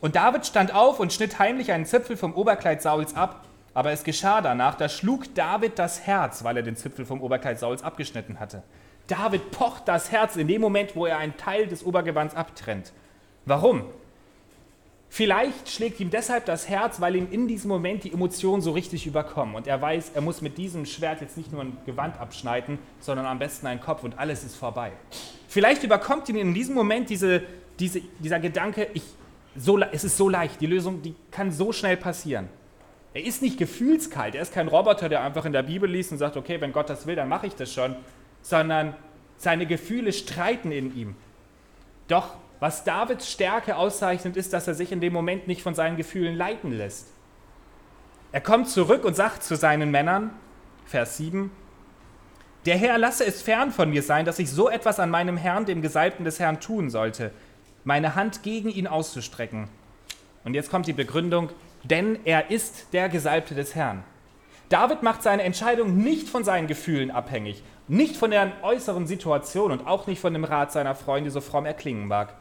und 0.00 0.16
David 0.16 0.44
stand 0.44 0.74
auf 0.74 1.00
und 1.00 1.12
schnitt 1.12 1.38
heimlich 1.38 1.72
einen 1.72 1.86
Zipfel 1.86 2.16
vom 2.16 2.34
Oberkleid 2.34 2.82
Sauls 2.82 3.14
ab. 3.14 3.46
Aber 3.72 3.90
es 3.90 4.04
geschah 4.04 4.40
danach, 4.40 4.76
da 4.76 4.88
schlug 4.88 5.34
David 5.34 5.78
das 5.78 6.00
Herz, 6.00 6.44
weil 6.44 6.56
er 6.56 6.62
den 6.62 6.76
Zipfel 6.76 7.04
vom 7.04 7.22
Oberkleid 7.22 7.58
Sauls 7.58 7.82
abgeschnitten 7.82 8.38
hatte. 8.38 8.62
David 9.06 9.50
pocht 9.50 9.88
das 9.88 10.12
Herz 10.12 10.36
in 10.36 10.48
dem 10.48 10.60
Moment, 10.60 10.96
wo 10.96 11.06
er 11.06 11.18
einen 11.18 11.36
Teil 11.36 11.66
des 11.66 11.84
Obergewands 11.84 12.34
abtrennt. 12.34 12.92
Warum? 13.44 13.84
Vielleicht 15.08 15.68
schlägt 15.68 16.00
ihm 16.00 16.10
deshalb 16.10 16.44
das 16.46 16.68
Herz, 16.68 17.00
weil 17.00 17.14
ihm 17.14 17.28
in 17.30 17.46
diesem 17.46 17.68
Moment 17.68 18.02
die 18.02 18.12
Emotionen 18.12 18.62
so 18.62 18.72
richtig 18.72 19.06
überkommen. 19.06 19.54
Und 19.54 19.66
er 19.66 19.80
weiß, 19.80 20.10
er 20.14 20.20
muss 20.20 20.42
mit 20.42 20.58
diesem 20.58 20.86
Schwert 20.86 21.20
jetzt 21.20 21.36
nicht 21.36 21.52
nur 21.52 21.62
ein 21.62 21.76
Gewand 21.86 22.18
abschneiden, 22.18 22.78
sondern 22.98 23.26
am 23.26 23.38
besten 23.38 23.66
einen 23.68 23.80
Kopf 23.80 24.02
und 24.02 24.18
alles 24.18 24.42
ist 24.42 24.56
vorbei. 24.56 24.92
Vielleicht 25.46 25.84
überkommt 25.84 26.28
ihn 26.28 26.36
in 26.36 26.52
diesem 26.52 26.74
Moment 26.74 27.10
diese, 27.10 27.42
diese, 27.78 28.00
dieser 28.18 28.40
Gedanke, 28.40 28.88
ich, 28.92 29.04
so, 29.56 29.78
es 29.78 30.02
ist 30.02 30.16
so 30.16 30.28
leicht, 30.28 30.60
die 30.60 30.66
Lösung, 30.66 31.00
die 31.02 31.14
kann 31.30 31.52
so 31.52 31.72
schnell 31.72 31.96
passieren. 31.96 32.48
Er 33.12 33.24
ist 33.24 33.42
nicht 33.42 33.56
gefühlskalt, 33.58 34.34
er 34.34 34.42
ist 34.42 34.52
kein 34.52 34.66
Roboter, 34.66 35.08
der 35.08 35.22
einfach 35.22 35.44
in 35.44 35.52
der 35.52 35.62
Bibel 35.62 35.88
liest 35.88 36.10
und 36.10 36.18
sagt, 36.18 36.36
okay, 36.36 36.60
wenn 36.60 36.72
Gott 36.72 36.90
das 36.90 37.06
will, 37.06 37.14
dann 37.14 37.28
mache 37.28 37.46
ich 37.46 37.54
das 37.54 37.72
schon, 37.72 37.94
sondern 38.42 38.96
seine 39.36 39.66
Gefühle 39.66 40.12
streiten 40.12 40.72
in 40.72 40.96
ihm. 40.96 41.14
Doch 42.08 42.34
was 42.60 42.84
Davids 42.84 43.30
Stärke 43.30 43.76
auszeichnet, 43.76 44.36
ist, 44.36 44.52
dass 44.52 44.68
er 44.68 44.74
sich 44.74 44.92
in 44.92 45.00
dem 45.00 45.12
Moment 45.12 45.46
nicht 45.48 45.62
von 45.62 45.74
seinen 45.74 45.96
Gefühlen 45.96 46.36
leiten 46.36 46.72
lässt. 46.72 47.08
Er 48.32 48.40
kommt 48.40 48.68
zurück 48.68 49.04
und 49.04 49.14
sagt 49.14 49.42
zu 49.42 49.56
seinen 49.56 49.90
Männern, 49.90 50.30
Vers 50.86 51.16
7, 51.16 51.50
der 52.66 52.76
Herr 52.78 52.96
lasse 52.96 53.26
es 53.26 53.42
fern 53.42 53.70
von 53.70 53.90
mir 53.90 54.02
sein, 54.02 54.24
dass 54.24 54.38
ich 54.38 54.50
so 54.50 54.70
etwas 54.70 54.98
an 54.98 55.10
meinem 55.10 55.36
Herrn, 55.36 55.66
dem 55.66 55.82
Gesalbten 55.82 56.24
des 56.24 56.40
Herrn, 56.40 56.60
tun 56.60 56.88
sollte, 56.88 57.30
meine 57.84 58.14
Hand 58.14 58.42
gegen 58.42 58.70
ihn 58.70 58.86
auszustrecken. 58.86 59.68
Und 60.44 60.54
jetzt 60.54 60.70
kommt 60.70 60.86
die 60.86 60.94
Begründung, 60.94 61.50
denn 61.82 62.18
er 62.24 62.50
ist 62.50 62.92
der 62.92 63.10
Gesalbte 63.10 63.54
des 63.54 63.74
Herrn. 63.74 64.02
David 64.70 65.02
macht 65.02 65.22
seine 65.22 65.42
Entscheidung 65.42 65.98
nicht 65.98 66.28
von 66.28 66.42
seinen 66.42 66.66
Gefühlen 66.66 67.10
abhängig, 67.10 67.62
nicht 67.86 68.16
von 68.16 68.30
der 68.30 68.50
äußeren 68.62 69.06
Situation 69.06 69.70
und 69.70 69.86
auch 69.86 70.06
nicht 70.06 70.20
von 70.20 70.32
dem 70.32 70.44
Rat 70.44 70.72
seiner 70.72 70.94
Freunde, 70.94 71.30
so 71.30 71.42
fromm 71.42 71.66
er 71.66 71.74
klingen 71.74 72.08
mag, 72.08 72.34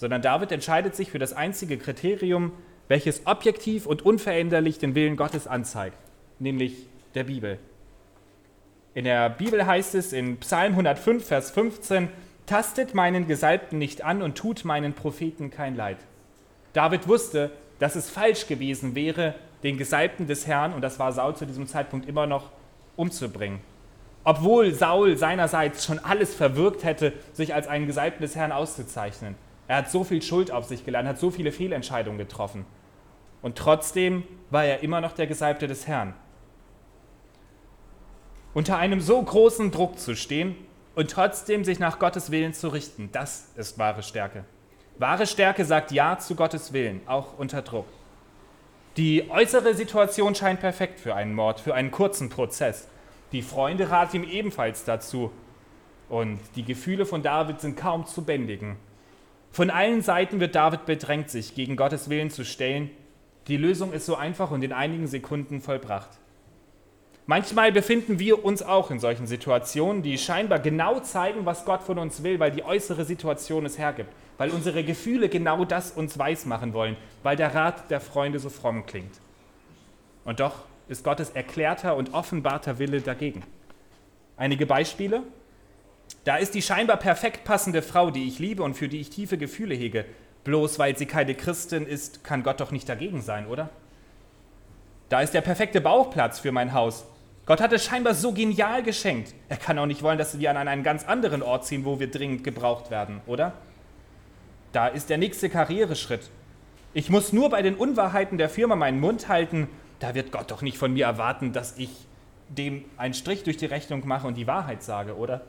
sondern 0.00 0.22
David 0.22 0.50
entscheidet 0.50 0.96
sich 0.96 1.10
für 1.10 1.18
das 1.18 1.34
einzige 1.34 1.76
Kriterium, 1.76 2.52
welches 2.88 3.26
objektiv 3.26 3.84
und 3.84 4.00
unveränderlich 4.00 4.78
den 4.78 4.94
Willen 4.94 5.14
Gottes 5.14 5.46
anzeigt, 5.46 5.98
nämlich 6.38 6.86
der 7.14 7.24
Bibel. 7.24 7.58
In 8.94 9.04
der 9.04 9.28
Bibel 9.28 9.66
heißt 9.66 9.94
es 9.94 10.14
in 10.14 10.38
Psalm 10.38 10.72
105, 10.72 11.22
Vers 11.22 11.50
15, 11.50 12.08
Tastet 12.46 12.94
meinen 12.94 13.28
Gesalbten 13.28 13.78
nicht 13.78 14.02
an 14.02 14.22
und 14.22 14.38
tut 14.38 14.64
meinen 14.64 14.94
Propheten 14.94 15.50
kein 15.50 15.76
Leid. 15.76 15.98
David 16.72 17.06
wusste, 17.06 17.50
dass 17.78 17.94
es 17.94 18.08
falsch 18.08 18.46
gewesen 18.46 18.94
wäre, 18.94 19.34
den 19.62 19.76
Gesalbten 19.76 20.26
des 20.26 20.46
Herrn, 20.46 20.72
und 20.72 20.80
das 20.80 20.98
war 20.98 21.12
Saul 21.12 21.36
zu 21.36 21.44
diesem 21.44 21.66
Zeitpunkt 21.66 22.08
immer 22.08 22.26
noch, 22.26 22.50
umzubringen. 22.96 23.60
Obwohl 24.24 24.72
Saul 24.72 25.18
seinerseits 25.18 25.84
schon 25.84 25.98
alles 25.98 26.34
verwirkt 26.34 26.84
hätte, 26.84 27.12
sich 27.34 27.54
als 27.54 27.68
einen 27.68 27.86
Gesalbten 27.86 28.22
des 28.22 28.34
Herrn 28.34 28.50
auszuzeichnen. 28.50 29.36
Er 29.70 29.76
hat 29.76 29.88
so 29.88 30.02
viel 30.02 30.20
Schuld 30.20 30.50
auf 30.50 30.64
sich 30.64 30.84
geladen, 30.84 31.06
hat 31.06 31.20
so 31.20 31.30
viele 31.30 31.52
Fehlentscheidungen 31.52 32.18
getroffen. 32.18 32.66
Und 33.40 33.56
trotzdem 33.56 34.24
war 34.50 34.64
er 34.64 34.82
immer 34.82 35.00
noch 35.00 35.12
der 35.12 35.28
Gesalbte 35.28 35.68
des 35.68 35.86
Herrn. 35.86 36.12
Unter 38.52 38.78
einem 38.78 39.00
so 39.00 39.22
großen 39.22 39.70
Druck 39.70 40.00
zu 40.00 40.16
stehen 40.16 40.56
und 40.96 41.12
trotzdem 41.12 41.62
sich 41.62 41.78
nach 41.78 42.00
Gottes 42.00 42.32
Willen 42.32 42.52
zu 42.52 42.66
richten, 42.66 43.10
das 43.12 43.50
ist 43.54 43.78
wahre 43.78 44.02
Stärke. 44.02 44.44
Wahre 44.98 45.28
Stärke 45.28 45.64
sagt 45.64 45.92
Ja 45.92 46.18
zu 46.18 46.34
Gottes 46.34 46.72
Willen, 46.72 47.02
auch 47.06 47.38
unter 47.38 47.62
Druck. 47.62 47.86
Die 48.96 49.30
äußere 49.30 49.74
Situation 49.74 50.34
scheint 50.34 50.58
perfekt 50.58 50.98
für 50.98 51.14
einen 51.14 51.32
Mord, 51.32 51.60
für 51.60 51.76
einen 51.76 51.92
kurzen 51.92 52.28
Prozess. 52.28 52.88
Die 53.30 53.42
Freunde 53.42 53.88
raten 53.88 54.16
ihm 54.16 54.24
ebenfalls 54.24 54.84
dazu. 54.84 55.30
Und 56.08 56.40
die 56.56 56.64
Gefühle 56.64 57.06
von 57.06 57.22
David 57.22 57.60
sind 57.60 57.76
kaum 57.76 58.04
zu 58.04 58.24
bändigen. 58.24 58.76
Von 59.52 59.70
allen 59.70 60.02
Seiten 60.02 60.38
wird 60.38 60.54
David 60.54 60.86
bedrängt, 60.86 61.30
sich 61.30 61.54
gegen 61.54 61.76
Gottes 61.76 62.08
Willen 62.08 62.30
zu 62.30 62.44
stellen. 62.44 62.90
Die 63.48 63.56
Lösung 63.56 63.92
ist 63.92 64.06
so 64.06 64.14
einfach 64.14 64.50
und 64.50 64.62
in 64.62 64.72
einigen 64.72 65.08
Sekunden 65.08 65.60
vollbracht. 65.60 66.10
Manchmal 67.26 67.70
befinden 67.70 68.18
wir 68.18 68.44
uns 68.44 68.62
auch 68.62 68.90
in 68.90 68.98
solchen 68.98 69.26
Situationen, 69.26 70.02
die 70.02 70.18
scheinbar 70.18 70.58
genau 70.58 71.00
zeigen, 71.00 71.46
was 71.46 71.64
Gott 71.64 71.82
von 71.82 71.98
uns 71.98 72.22
will, 72.22 72.40
weil 72.40 72.50
die 72.50 72.64
äußere 72.64 73.04
Situation 73.04 73.66
es 73.66 73.78
hergibt, 73.78 74.12
weil 74.38 74.50
unsere 74.50 74.82
Gefühle 74.82 75.28
genau 75.28 75.64
das 75.64 75.92
uns 75.92 76.18
weismachen 76.18 76.72
wollen, 76.72 76.96
weil 77.22 77.36
der 77.36 77.54
Rat 77.54 77.90
der 77.90 78.00
Freunde 78.00 78.40
so 78.40 78.50
fromm 78.50 78.84
klingt. 78.86 79.20
Und 80.24 80.40
doch 80.40 80.64
ist 80.88 81.04
Gottes 81.04 81.30
erklärter 81.30 81.96
und 81.96 82.14
offenbarter 82.14 82.78
Wille 82.78 83.00
dagegen. 83.00 83.44
Einige 84.36 84.66
Beispiele. 84.66 85.22
Da 86.24 86.36
ist 86.36 86.54
die 86.54 86.62
scheinbar 86.62 86.98
perfekt 86.98 87.44
passende 87.44 87.82
Frau, 87.82 88.10
die 88.10 88.28
ich 88.28 88.38
liebe 88.38 88.62
und 88.62 88.74
für 88.74 88.88
die 88.88 89.00
ich 89.00 89.10
tiefe 89.10 89.38
Gefühle 89.38 89.74
hege. 89.74 90.04
Bloß 90.44 90.78
weil 90.78 90.96
sie 90.96 91.06
keine 91.06 91.34
Christin 91.34 91.86
ist, 91.86 92.24
kann 92.24 92.42
Gott 92.42 92.60
doch 92.60 92.72
nicht 92.72 92.88
dagegen 92.88 93.20
sein, 93.20 93.46
oder? 93.46 93.70
Da 95.08 95.20
ist 95.20 95.34
der 95.34 95.40
perfekte 95.40 95.80
Bauchplatz 95.80 96.38
für 96.38 96.52
mein 96.52 96.72
Haus. 96.72 97.04
Gott 97.46 97.60
hat 97.60 97.72
es 97.72 97.84
scheinbar 97.84 98.14
so 98.14 98.32
genial 98.32 98.82
geschenkt. 98.82 99.34
Er 99.48 99.56
kann 99.56 99.78
auch 99.78 99.86
nicht 99.86 100.02
wollen, 100.02 100.18
dass 100.18 100.38
wir 100.38 100.50
an 100.50 100.68
einen 100.68 100.82
ganz 100.82 101.04
anderen 101.04 101.42
Ort 101.42 101.66
ziehen, 101.66 101.84
wo 101.84 101.98
wir 101.98 102.10
dringend 102.10 102.44
gebraucht 102.44 102.90
werden, 102.90 103.20
oder? 103.26 103.54
Da 104.72 104.86
ist 104.86 105.10
der 105.10 105.18
nächste 105.18 105.50
Karriereschritt. 105.50 106.30
Ich 106.94 107.10
muss 107.10 107.32
nur 107.32 107.50
bei 107.50 107.62
den 107.62 107.74
Unwahrheiten 107.74 108.38
der 108.38 108.48
Firma 108.48 108.76
meinen 108.76 109.00
Mund 109.00 109.28
halten. 109.28 109.68
Da 109.98 110.14
wird 110.14 110.30
Gott 110.32 110.50
doch 110.50 110.62
nicht 110.62 110.78
von 110.78 110.92
mir 110.92 111.06
erwarten, 111.06 111.52
dass 111.52 111.76
ich 111.76 111.90
dem 112.48 112.84
einen 112.96 113.14
Strich 113.14 113.42
durch 113.42 113.56
die 113.56 113.66
Rechnung 113.66 114.06
mache 114.06 114.26
und 114.26 114.36
die 114.36 114.46
Wahrheit 114.46 114.82
sage, 114.82 115.16
oder? 115.16 115.42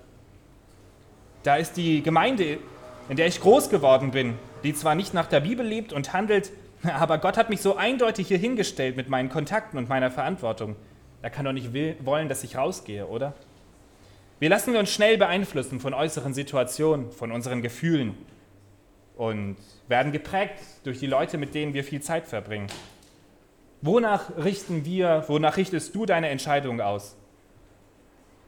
Da 1.44 1.56
ist 1.56 1.74
die 1.74 2.04
Gemeinde, 2.04 2.60
in 3.10 3.16
der 3.16 3.28
ich 3.28 3.42
groß 3.42 3.70
geworden 3.70 4.12
bin, 4.12 4.36
die 4.64 4.74
zwar 4.74 4.96
nicht 4.96 5.14
nach 5.14 5.28
der 5.28 5.40
Bibel 5.40 5.66
lebt 5.66 5.92
und 5.92 6.14
handelt, 6.14 6.52
aber 6.84 7.18
Gott 7.18 7.38
hat 7.38 7.50
mich 7.50 7.62
so 7.62 7.76
eindeutig 7.76 8.28
hier 8.28 8.38
hingestellt 8.38 8.96
mit 8.96 9.10
meinen 9.10 9.30
Kontakten 9.30 9.78
und 9.78 9.90
meiner 9.90 10.12
Verantwortung. 10.12 10.76
Er 11.22 11.30
kann 11.30 11.46
doch 11.46 11.54
nicht 11.54 11.74
will, 11.74 11.96
wollen, 12.02 12.30
dass 12.30 12.44
ich 12.44 12.58
rausgehe, 12.58 13.08
oder? 13.08 13.34
Wir 14.40 14.50
lassen 14.50 14.76
uns 14.76 14.92
schnell 14.92 15.18
beeinflussen 15.18 15.80
von 15.80 15.94
äußeren 15.94 16.34
Situationen, 16.34 17.12
von 17.12 17.32
unseren 17.32 17.62
Gefühlen 17.62 18.18
und 19.16 19.56
werden 19.88 20.12
geprägt 20.12 20.60
durch 20.84 21.00
die 21.00 21.06
Leute, 21.06 21.38
mit 21.38 21.54
denen 21.54 21.76
wir 21.76 21.84
viel 21.84 22.02
Zeit 22.02 22.26
verbringen. 22.26 22.68
Wonach 23.82 24.32
richten 24.38 24.84
wir, 24.86 25.26
wonach 25.28 25.58
richtest 25.58 25.94
du 25.94 26.06
deine 26.08 26.30
Entscheidung 26.30 26.82
aus? 26.82 27.16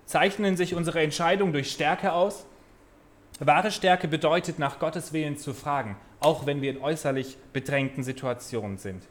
Zeichnen 0.05 0.57
sich 0.57 0.73
unsere 0.73 1.01
Entscheidungen 1.01 1.53
durch 1.53 1.71
Stärke 1.71 2.13
aus? 2.13 2.45
Wahre 3.47 3.71
Stärke 3.71 4.07
bedeutet, 4.07 4.59
nach 4.59 4.79
Gottes 4.79 5.13
Willen 5.13 5.37
zu 5.37 5.53
fragen, 5.53 5.95
auch 6.19 6.45
wenn 6.45 6.61
wir 6.61 6.71
in 6.71 6.81
äußerlich 6.81 7.37
bedrängten 7.51 8.03
Situationen 8.03 8.77
sind. 8.77 9.03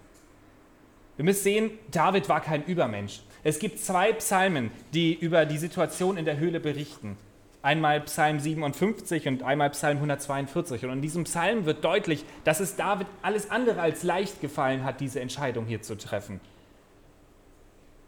Wir 1.16 1.24
müssen 1.24 1.42
sehen, 1.42 1.70
David 1.90 2.28
war 2.28 2.40
kein 2.40 2.64
Übermensch. 2.64 3.20
Es 3.44 3.58
gibt 3.58 3.80
zwei 3.80 4.12
Psalmen, 4.12 4.70
die 4.94 5.14
über 5.14 5.44
die 5.44 5.58
Situation 5.58 6.16
in 6.16 6.24
der 6.24 6.38
Höhle 6.38 6.60
berichten. 6.60 7.16
Einmal 7.60 8.00
Psalm 8.02 8.40
57 8.40 9.28
und 9.28 9.42
einmal 9.42 9.70
Psalm 9.70 9.98
142. 9.98 10.84
Und 10.84 10.92
in 10.92 11.02
diesem 11.02 11.24
Psalm 11.24 11.64
wird 11.64 11.84
deutlich, 11.84 12.24
dass 12.44 12.60
es 12.60 12.76
David 12.76 13.06
alles 13.20 13.50
andere 13.50 13.80
als 13.80 14.02
leicht 14.02 14.40
gefallen 14.40 14.84
hat, 14.84 15.00
diese 15.00 15.20
Entscheidung 15.20 15.66
hier 15.66 15.82
zu 15.82 15.96
treffen. 15.96 16.40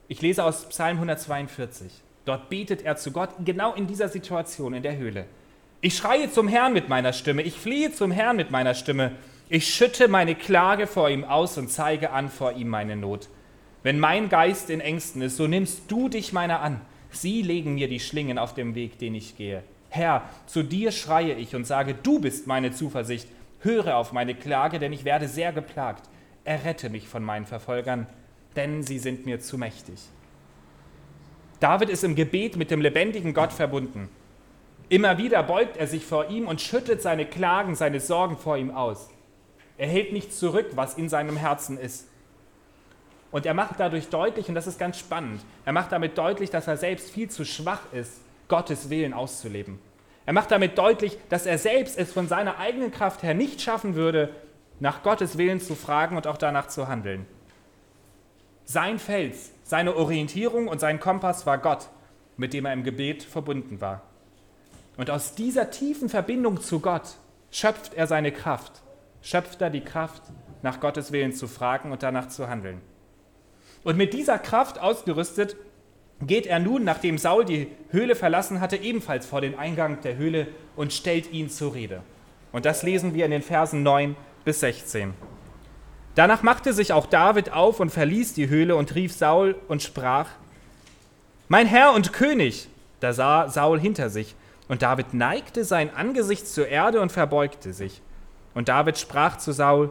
Ich 0.08 0.20
lese 0.22 0.44
aus 0.44 0.68
Psalm 0.68 0.96
142. 0.96 1.92
Dort 2.24 2.48
betet 2.48 2.82
er 2.82 2.96
zu 2.96 3.12
Gott, 3.12 3.30
genau 3.44 3.74
in 3.74 3.86
dieser 3.86 4.08
Situation 4.08 4.74
in 4.74 4.82
der 4.82 4.96
Höhle. 4.96 5.26
Ich 5.84 5.98
schreie 5.98 6.30
zum 6.30 6.48
Herrn 6.48 6.72
mit 6.72 6.88
meiner 6.88 7.12
Stimme, 7.12 7.42
ich 7.42 7.56
fliehe 7.56 7.92
zum 7.92 8.10
Herrn 8.10 8.36
mit 8.36 8.50
meiner 8.50 8.72
Stimme. 8.72 9.12
Ich 9.50 9.74
schütte 9.74 10.08
meine 10.08 10.34
Klage 10.34 10.86
vor 10.86 11.10
ihm 11.10 11.24
aus 11.24 11.58
und 11.58 11.70
zeige 11.70 12.10
an 12.10 12.30
vor 12.30 12.52
ihm 12.52 12.68
meine 12.68 12.96
Not. 12.96 13.28
Wenn 13.82 14.00
mein 14.00 14.30
Geist 14.30 14.70
in 14.70 14.80
Ängsten 14.80 15.20
ist, 15.20 15.36
so 15.36 15.46
nimmst 15.46 15.82
du 15.90 16.08
dich 16.08 16.32
meiner 16.32 16.62
an. 16.62 16.80
Sie 17.10 17.42
legen 17.42 17.74
mir 17.74 17.86
die 17.86 18.00
Schlingen 18.00 18.38
auf 18.38 18.54
dem 18.54 18.74
Weg, 18.74 18.98
den 18.98 19.14
ich 19.14 19.36
gehe. 19.36 19.62
Herr, 19.90 20.22
zu 20.46 20.62
dir 20.62 20.90
schreie 20.90 21.34
ich 21.34 21.54
und 21.54 21.66
sage, 21.66 21.94
du 21.94 22.18
bist 22.18 22.46
meine 22.46 22.72
Zuversicht. 22.72 23.28
Höre 23.60 23.98
auf 23.98 24.10
meine 24.14 24.34
Klage, 24.34 24.78
denn 24.78 24.94
ich 24.94 25.04
werde 25.04 25.28
sehr 25.28 25.52
geplagt. 25.52 26.08
Errette 26.44 26.88
mich 26.88 27.08
von 27.08 27.22
meinen 27.22 27.44
Verfolgern, 27.44 28.06
denn 28.56 28.82
sie 28.84 28.98
sind 28.98 29.26
mir 29.26 29.38
zu 29.38 29.58
mächtig. 29.58 30.00
David 31.60 31.90
ist 31.90 32.04
im 32.04 32.14
Gebet 32.14 32.56
mit 32.56 32.70
dem 32.70 32.80
lebendigen 32.80 33.34
Gott 33.34 33.52
verbunden. 33.52 34.08
Immer 34.88 35.18
wieder 35.18 35.42
beugt 35.42 35.76
er 35.76 35.86
sich 35.86 36.04
vor 36.04 36.28
ihm 36.28 36.46
und 36.46 36.60
schüttet 36.60 37.00
seine 37.00 37.26
Klagen, 37.26 37.74
seine 37.74 38.00
Sorgen 38.00 38.36
vor 38.36 38.56
ihm 38.56 38.70
aus. 38.70 39.08
Er 39.78 39.88
hält 39.88 40.12
nicht 40.12 40.32
zurück, 40.32 40.72
was 40.74 40.94
in 40.94 41.08
seinem 41.08 41.36
Herzen 41.36 41.78
ist. 41.78 42.08
Und 43.30 43.46
er 43.46 43.54
macht 43.54 43.80
dadurch 43.80 44.08
deutlich, 44.08 44.48
und 44.48 44.54
das 44.54 44.68
ist 44.68 44.78
ganz 44.78 44.98
spannend, 44.98 45.44
er 45.64 45.72
macht 45.72 45.90
damit 45.90 46.16
deutlich, 46.16 46.50
dass 46.50 46.68
er 46.68 46.76
selbst 46.76 47.10
viel 47.10 47.28
zu 47.28 47.44
schwach 47.44 47.80
ist, 47.92 48.20
Gottes 48.46 48.90
Willen 48.90 49.12
auszuleben. 49.12 49.80
Er 50.26 50.32
macht 50.32 50.50
damit 50.50 50.78
deutlich, 50.78 51.18
dass 51.28 51.44
er 51.44 51.58
selbst 51.58 51.98
es 51.98 52.12
von 52.12 52.28
seiner 52.28 52.58
eigenen 52.58 52.92
Kraft 52.92 53.22
her 53.22 53.34
nicht 53.34 53.60
schaffen 53.60 53.94
würde, 53.94 54.30
nach 54.80 55.02
Gottes 55.02 55.36
Willen 55.38 55.60
zu 55.60 55.74
fragen 55.74 56.16
und 56.16 56.26
auch 56.26 56.36
danach 56.36 56.68
zu 56.68 56.88
handeln. 56.88 57.26
Sein 58.64 58.98
Fels, 58.98 59.50
seine 59.64 59.96
Orientierung 59.96 60.68
und 60.68 60.78
sein 60.78 61.00
Kompass 61.00 61.44
war 61.46 61.58
Gott, 61.58 61.88
mit 62.36 62.52
dem 62.52 62.64
er 62.64 62.72
im 62.72 62.84
Gebet 62.84 63.22
verbunden 63.22 63.80
war. 63.80 64.02
Und 64.96 65.10
aus 65.10 65.34
dieser 65.34 65.70
tiefen 65.70 66.08
Verbindung 66.08 66.60
zu 66.60 66.80
Gott 66.80 67.16
schöpft 67.50 67.94
er 67.94 68.06
seine 68.06 68.32
Kraft 68.32 68.84
schöpft 69.24 69.62
er 69.62 69.70
die 69.70 69.80
Kraft, 69.80 70.22
nach 70.62 70.78
Gottes 70.78 71.10
Willen 71.10 71.32
zu 71.32 71.48
fragen 71.48 71.90
und 71.90 72.02
danach 72.02 72.28
zu 72.28 72.48
handeln. 72.48 72.80
Und 73.82 73.96
mit 73.96 74.12
dieser 74.12 74.38
Kraft 74.38 74.78
ausgerüstet, 74.78 75.56
geht 76.20 76.46
er 76.46 76.58
nun, 76.58 76.84
nachdem 76.84 77.18
Saul 77.18 77.44
die 77.44 77.68
Höhle 77.90 78.14
verlassen 78.14 78.60
hatte, 78.60 78.76
ebenfalls 78.76 79.26
vor 79.26 79.40
den 79.40 79.58
Eingang 79.58 80.00
der 80.02 80.16
Höhle 80.16 80.46
und 80.76 80.92
stellt 80.92 81.32
ihn 81.32 81.50
zur 81.50 81.74
Rede. 81.74 82.02
Und 82.52 82.66
das 82.66 82.82
lesen 82.82 83.14
wir 83.14 83.24
in 83.24 83.30
den 83.30 83.42
Versen 83.42 83.82
9 83.82 84.14
bis 84.44 84.60
16. 84.60 85.12
Danach 86.14 86.42
machte 86.42 86.72
sich 86.72 86.92
auch 86.92 87.06
David 87.06 87.52
auf 87.52 87.80
und 87.80 87.90
verließ 87.90 88.34
die 88.34 88.48
Höhle 88.48 88.76
und 88.76 88.94
rief 88.94 89.12
Saul 89.12 89.56
und 89.68 89.82
sprach, 89.82 90.28
Mein 91.48 91.66
Herr 91.66 91.92
und 91.94 92.12
König! 92.12 92.68
Da 93.00 93.12
sah 93.12 93.48
Saul 93.48 93.80
hinter 93.80 94.08
sich, 94.08 94.36
und 94.68 94.82
David 94.82 95.14
neigte 95.14 95.64
sein 95.64 95.94
Angesicht 95.94 96.46
zur 96.46 96.68
Erde 96.68 97.00
und 97.00 97.12
verbeugte 97.12 97.72
sich. 97.72 98.00
Und 98.54 98.68
David 98.68 98.98
sprach 98.98 99.36
zu 99.36 99.52
Saul, 99.52 99.90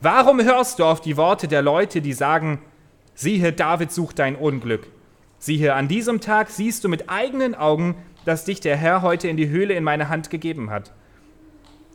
Warum 0.00 0.42
hörst 0.42 0.78
du 0.78 0.84
auf 0.84 1.00
die 1.00 1.16
Worte 1.16 1.48
der 1.48 1.62
Leute, 1.62 2.02
die 2.02 2.12
sagen, 2.12 2.60
siehe, 3.14 3.52
David 3.52 3.90
sucht 3.90 4.18
dein 4.18 4.36
Unglück? 4.36 4.86
Siehe, 5.38 5.74
an 5.74 5.88
diesem 5.88 6.20
Tag 6.20 6.50
siehst 6.50 6.84
du 6.84 6.88
mit 6.88 7.08
eigenen 7.08 7.54
Augen, 7.54 7.96
dass 8.26 8.44
dich 8.44 8.60
der 8.60 8.76
Herr 8.76 9.02
heute 9.02 9.28
in 9.28 9.36
die 9.36 9.48
Höhle 9.48 9.74
in 9.74 9.84
meine 9.84 10.08
Hand 10.08 10.28
gegeben 10.28 10.70
hat. 10.70 10.92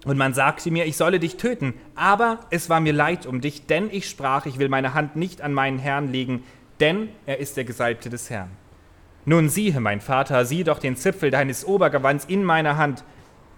Und 0.03 0.17
man 0.17 0.33
sagte 0.33 0.71
mir, 0.71 0.85
ich 0.85 0.97
solle 0.97 1.19
dich 1.19 1.37
töten, 1.37 1.75
aber 1.93 2.39
es 2.49 2.69
war 2.69 2.79
mir 2.79 2.93
leid 2.93 3.27
um 3.27 3.39
dich, 3.39 3.67
denn 3.67 3.89
ich 3.91 4.09
sprach, 4.09 4.47
ich 4.47 4.57
will 4.57 4.69
meine 4.69 4.95
Hand 4.95 5.15
nicht 5.15 5.41
an 5.41 5.53
meinen 5.53 5.77
Herrn 5.77 6.11
legen, 6.11 6.43
denn 6.79 7.09
er 7.27 7.37
ist 7.37 7.55
der 7.55 7.65
Gesalbte 7.65 8.09
des 8.09 8.31
Herrn. 8.31 8.49
Nun 9.25 9.49
siehe, 9.49 9.79
mein 9.79 10.01
Vater, 10.01 10.45
sieh 10.45 10.63
doch 10.63 10.79
den 10.79 10.95
Zipfel 10.95 11.29
deines 11.29 11.65
Obergewands 11.65 12.25
in 12.25 12.43
meiner 12.43 12.77
Hand. 12.77 13.03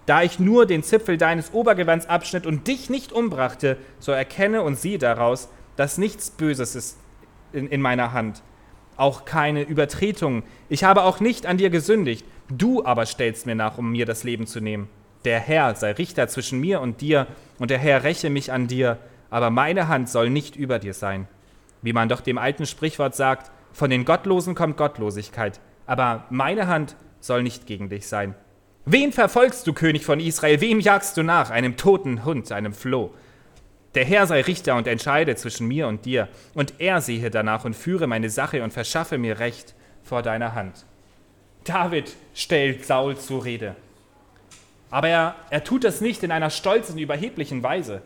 Da 0.06 0.22
ich 0.22 0.38
nur 0.38 0.66
den 0.66 0.82
Zipfel 0.82 1.16
deines 1.16 1.54
Obergewands 1.54 2.06
abschnitt 2.06 2.46
und 2.46 2.66
dich 2.66 2.90
nicht 2.90 3.12
umbrachte, 3.12 3.78
so 3.98 4.12
erkenne 4.12 4.62
und 4.62 4.78
sieh 4.78 4.98
daraus, 4.98 5.48
dass 5.76 5.96
nichts 5.96 6.30
Böses 6.30 6.74
ist 6.74 6.98
in, 7.52 7.68
in 7.68 7.80
meiner 7.80 8.12
Hand, 8.12 8.42
auch 8.96 9.24
keine 9.24 9.62
Übertretung. 9.62 10.42
Ich 10.68 10.84
habe 10.84 11.02
auch 11.02 11.20
nicht 11.20 11.46
an 11.46 11.56
dir 11.56 11.70
gesündigt, 11.70 12.26
du 12.48 12.84
aber 12.84 13.06
stellst 13.06 13.46
mir 13.46 13.54
nach, 13.54 13.78
um 13.78 13.92
mir 13.92 14.04
das 14.04 14.24
Leben 14.24 14.46
zu 14.46 14.60
nehmen. 14.60 14.88
Der 15.24 15.40
Herr 15.40 15.74
sei 15.74 15.92
Richter 15.92 16.28
zwischen 16.28 16.60
mir 16.60 16.82
und 16.82 17.00
dir, 17.00 17.26
und 17.58 17.70
der 17.70 17.78
Herr 17.78 18.04
räche 18.04 18.28
mich 18.28 18.52
an 18.52 18.66
dir, 18.66 18.98
aber 19.30 19.48
meine 19.48 19.88
Hand 19.88 20.10
soll 20.10 20.28
nicht 20.28 20.54
über 20.54 20.78
dir 20.78 20.92
sein. 20.92 21.26
Wie 21.80 21.94
man 21.94 22.10
doch 22.10 22.20
dem 22.20 22.36
alten 22.36 22.66
Sprichwort 22.66 23.14
sagt, 23.14 23.50
von 23.74 23.90
den 23.90 24.06
Gottlosen 24.06 24.54
kommt 24.54 24.78
Gottlosigkeit, 24.78 25.60
aber 25.84 26.24
meine 26.30 26.68
Hand 26.68 26.96
soll 27.20 27.42
nicht 27.42 27.66
gegen 27.66 27.90
dich 27.90 28.06
sein. 28.06 28.34
Wen 28.86 29.12
verfolgst 29.12 29.66
du, 29.66 29.72
König 29.72 30.04
von 30.04 30.20
Israel? 30.20 30.60
Wem 30.60 30.78
jagst 30.78 31.16
du 31.16 31.22
nach? 31.22 31.50
Einem 31.50 31.76
toten 31.76 32.24
Hund, 32.24 32.52
einem 32.52 32.72
Floh. 32.72 33.12
Der 33.94 34.04
Herr 34.04 34.26
sei 34.26 34.42
Richter 34.42 34.76
und 34.76 34.86
entscheide 34.86 35.34
zwischen 35.36 35.66
mir 35.66 35.88
und 35.88 36.04
dir, 36.04 36.28
und 36.54 36.74
er 36.78 37.00
sehe 37.00 37.30
danach 37.30 37.64
und 37.64 37.74
führe 37.74 38.06
meine 38.06 38.30
Sache 38.30 38.62
und 38.62 38.72
verschaffe 38.72 39.18
mir 39.18 39.38
Recht 39.38 39.74
vor 40.02 40.22
deiner 40.22 40.54
Hand. 40.54 40.84
David 41.64 42.14
stellt 42.34 42.84
Saul 42.84 43.16
zur 43.16 43.44
Rede. 43.44 43.74
Aber 44.90 45.08
er, 45.08 45.34
er 45.50 45.64
tut 45.64 45.82
das 45.82 46.00
nicht 46.00 46.22
in 46.22 46.30
einer 46.30 46.50
stolzen, 46.50 46.98
überheblichen 46.98 47.62
Weise. 47.62 48.02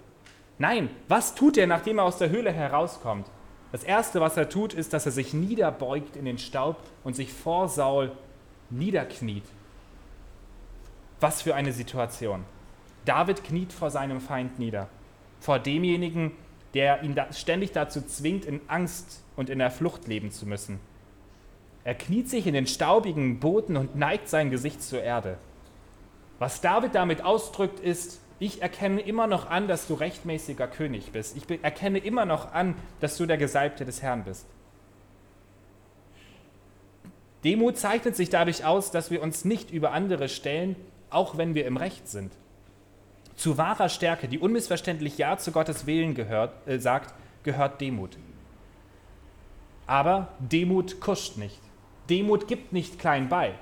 Nein, 0.58 0.88
was 1.08 1.34
tut 1.34 1.58
er, 1.58 1.66
nachdem 1.66 1.98
er 1.98 2.04
aus 2.04 2.18
der 2.18 2.30
Höhle 2.30 2.52
herauskommt? 2.52 3.26
Das 3.70 3.84
Erste, 3.84 4.20
was 4.20 4.36
er 4.36 4.48
tut, 4.48 4.72
ist, 4.72 4.92
dass 4.92 5.06
er 5.06 5.12
sich 5.12 5.34
niederbeugt 5.34 6.16
in 6.16 6.24
den 6.24 6.38
Staub 6.38 6.76
und 7.04 7.14
sich 7.14 7.32
vor 7.32 7.68
Saul 7.68 8.12
niederkniet. 8.70 9.44
Was 11.20 11.42
für 11.42 11.54
eine 11.54 11.72
Situation. 11.72 12.44
David 13.04 13.44
kniet 13.44 13.72
vor 13.72 13.90
seinem 13.90 14.20
Feind 14.20 14.58
nieder, 14.58 14.88
vor 15.40 15.58
demjenigen, 15.58 16.32
der 16.74 17.02
ihn 17.02 17.18
ständig 17.32 17.72
dazu 17.72 18.02
zwingt, 18.02 18.44
in 18.44 18.60
Angst 18.68 19.22
und 19.36 19.50
in 19.50 19.58
der 19.58 19.70
Flucht 19.70 20.06
leben 20.06 20.30
zu 20.30 20.46
müssen. 20.46 20.80
Er 21.84 21.94
kniet 21.94 22.28
sich 22.28 22.46
in 22.46 22.54
den 22.54 22.66
staubigen 22.66 23.40
Boden 23.40 23.76
und 23.76 23.96
neigt 23.96 24.28
sein 24.28 24.50
Gesicht 24.50 24.82
zur 24.82 25.02
Erde. 25.02 25.38
Was 26.38 26.60
David 26.60 26.94
damit 26.94 27.24
ausdrückt, 27.24 27.80
ist, 27.80 28.20
ich 28.40 28.62
erkenne 28.62 29.00
immer 29.00 29.26
noch 29.26 29.50
an, 29.50 29.66
dass 29.66 29.88
du 29.88 29.94
rechtmäßiger 29.94 30.68
König 30.68 31.10
bist. 31.12 31.36
Ich 31.36 31.44
erkenne 31.62 31.98
immer 31.98 32.24
noch 32.24 32.52
an, 32.52 32.76
dass 33.00 33.16
du 33.16 33.26
der 33.26 33.36
Gesalbte 33.36 33.84
des 33.84 34.02
Herrn 34.02 34.24
bist. 34.24 34.46
Demut 37.44 37.78
zeichnet 37.78 38.16
sich 38.16 38.30
dadurch 38.30 38.64
aus, 38.64 38.90
dass 38.90 39.10
wir 39.10 39.22
uns 39.22 39.44
nicht 39.44 39.70
über 39.70 39.92
andere 39.92 40.28
stellen, 40.28 40.76
auch 41.10 41.36
wenn 41.36 41.54
wir 41.54 41.66
im 41.66 41.76
Recht 41.76 42.08
sind. 42.08 42.32
Zu 43.36 43.56
wahrer 43.56 43.88
Stärke, 43.88 44.28
die 44.28 44.38
unmissverständlich 44.38 45.18
Ja 45.18 45.38
zu 45.38 45.52
Gottes 45.52 45.86
Willen 45.86 46.14
gehört, 46.14 46.52
äh, 46.66 46.78
sagt, 46.78 47.14
gehört 47.44 47.80
Demut. 47.80 48.18
Aber 49.86 50.28
Demut 50.40 51.00
kuscht 51.00 51.36
nicht. 51.36 51.60
Demut 52.10 52.48
gibt 52.48 52.72
nicht 52.72 52.98
klein 52.98 53.28
bei. 53.28 53.54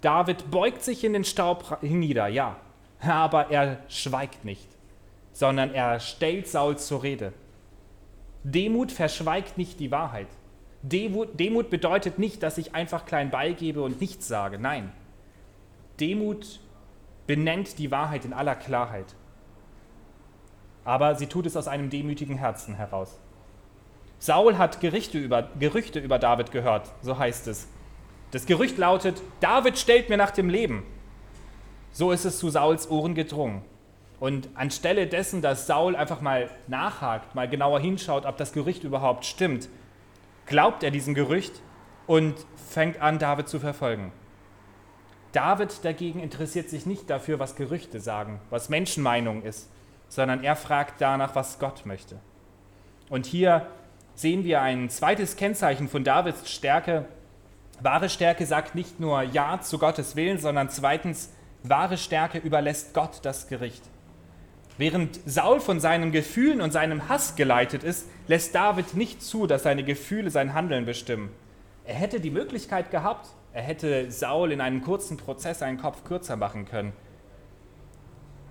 David 0.00 0.50
beugt 0.50 0.82
sich 0.82 1.04
in 1.04 1.12
den 1.12 1.24
Staub 1.24 1.78
nieder, 1.82 2.26
ja, 2.26 2.56
aber 3.14 3.50
er 3.50 3.78
schweigt 3.88 4.44
nicht, 4.44 4.68
sondern 5.32 5.72
er 5.74 6.00
stellt 6.00 6.48
Saul 6.48 6.78
zur 6.78 7.02
Rede. 7.02 7.32
Demut 8.44 8.92
verschweigt 8.92 9.58
nicht 9.58 9.80
die 9.80 9.90
Wahrheit. 9.90 10.28
Demut 10.82 11.70
bedeutet 11.70 12.18
nicht, 12.18 12.42
dass 12.42 12.58
ich 12.58 12.74
einfach 12.74 13.06
klein 13.06 13.30
beigebe 13.30 13.82
und 13.82 14.00
nichts 14.00 14.28
sage. 14.28 14.58
Nein. 14.58 14.92
Demut 15.98 16.60
benennt 17.26 17.78
die 17.78 17.90
Wahrheit 17.90 18.24
in 18.24 18.32
aller 18.32 18.54
Klarheit. 18.54 19.14
Aber 20.84 21.16
sie 21.16 21.26
tut 21.26 21.46
es 21.46 21.56
aus 21.56 21.66
einem 21.66 21.90
demütigen 21.90 22.36
Herzen 22.36 22.76
heraus. 22.76 23.18
Saul 24.18 24.56
hat 24.56 24.80
Gerüchte 24.80 25.18
über, 25.18 25.50
Gerüchte 25.58 25.98
über 25.98 26.18
David 26.18 26.52
gehört, 26.52 26.92
so 27.02 27.18
heißt 27.18 27.48
es. 27.48 27.68
Das 28.30 28.46
Gerücht 28.46 28.78
lautet, 28.78 29.20
David 29.40 29.78
stellt 29.78 30.08
mir 30.08 30.16
nach 30.16 30.30
dem 30.30 30.48
Leben. 30.48 30.84
So 31.92 32.12
ist 32.12 32.24
es 32.24 32.38
zu 32.38 32.50
Sauls 32.50 32.90
Ohren 32.90 33.14
gedrungen. 33.14 33.62
Und 34.18 34.48
anstelle 34.54 35.06
dessen, 35.06 35.42
dass 35.42 35.66
Saul 35.66 35.94
einfach 35.94 36.20
mal 36.20 36.50
nachhakt, 36.68 37.34
mal 37.34 37.48
genauer 37.48 37.80
hinschaut, 37.80 38.24
ob 38.24 38.36
das 38.38 38.52
Gerücht 38.52 38.84
überhaupt 38.84 39.26
stimmt, 39.26 39.68
glaubt 40.46 40.82
er 40.82 40.90
diesem 40.90 41.14
Gerücht 41.14 41.60
und 42.06 42.34
fängt 42.70 43.00
an, 43.00 43.18
David 43.18 43.48
zu 43.48 43.60
verfolgen. 43.60 44.12
David 45.32 45.84
dagegen 45.84 46.20
interessiert 46.20 46.70
sich 46.70 46.86
nicht 46.86 47.10
dafür, 47.10 47.38
was 47.38 47.56
Gerüchte 47.56 48.00
sagen, 48.00 48.40
was 48.48 48.70
Menschenmeinung 48.70 49.42
ist, 49.42 49.68
sondern 50.08 50.42
er 50.42 50.56
fragt 50.56 51.00
danach, 51.00 51.34
was 51.34 51.58
Gott 51.58 51.84
möchte. 51.84 52.16
Und 53.10 53.26
hier 53.26 53.66
sehen 54.14 54.44
wir 54.44 54.62
ein 54.62 54.88
zweites 54.88 55.36
Kennzeichen 55.36 55.88
von 55.88 56.04
Davids 56.04 56.50
Stärke, 56.50 57.04
Wahre 57.80 58.08
Stärke 58.08 58.46
sagt 58.46 58.74
nicht 58.74 59.00
nur 59.00 59.22
Ja 59.22 59.60
zu 59.60 59.78
Gottes 59.78 60.16
Willen, 60.16 60.38
sondern 60.38 60.70
zweitens, 60.70 61.30
wahre 61.62 61.98
Stärke 61.98 62.38
überlässt 62.38 62.94
Gott 62.94 63.20
das 63.22 63.48
Gericht. 63.48 63.82
Während 64.78 65.20
Saul 65.24 65.60
von 65.60 65.80
seinen 65.80 66.12
Gefühlen 66.12 66.60
und 66.60 66.72
seinem 66.72 67.08
Hass 67.08 67.34
geleitet 67.34 67.82
ist, 67.82 68.08
lässt 68.28 68.54
David 68.54 68.94
nicht 68.94 69.22
zu, 69.22 69.46
dass 69.46 69.62
seine 69.62 69.84
Gefühle 69.84 70.30
sein 70.30 70.52
Handeln 70.52 70.84
bestimmen. 70.84 71.30
Er 71.84 71.94
hätte 71.94 72.20
die 72.20 72.30
Möglichkeit 72.30 72.90
gehabt, 72.90 73.28
er 73.52 73.62
hätte 73.62 74.10
Saul 74.10 74.52
in 74.52 74.60
einem 74.60 74.82
kurzen 74.82 75.16
Prozess 75.16 75.60
seinen 75.60 75.78
Kopf 75.78 76.04
kürzer 76.04 76.36
machen 76.36 76.66
können. 76.66 76.92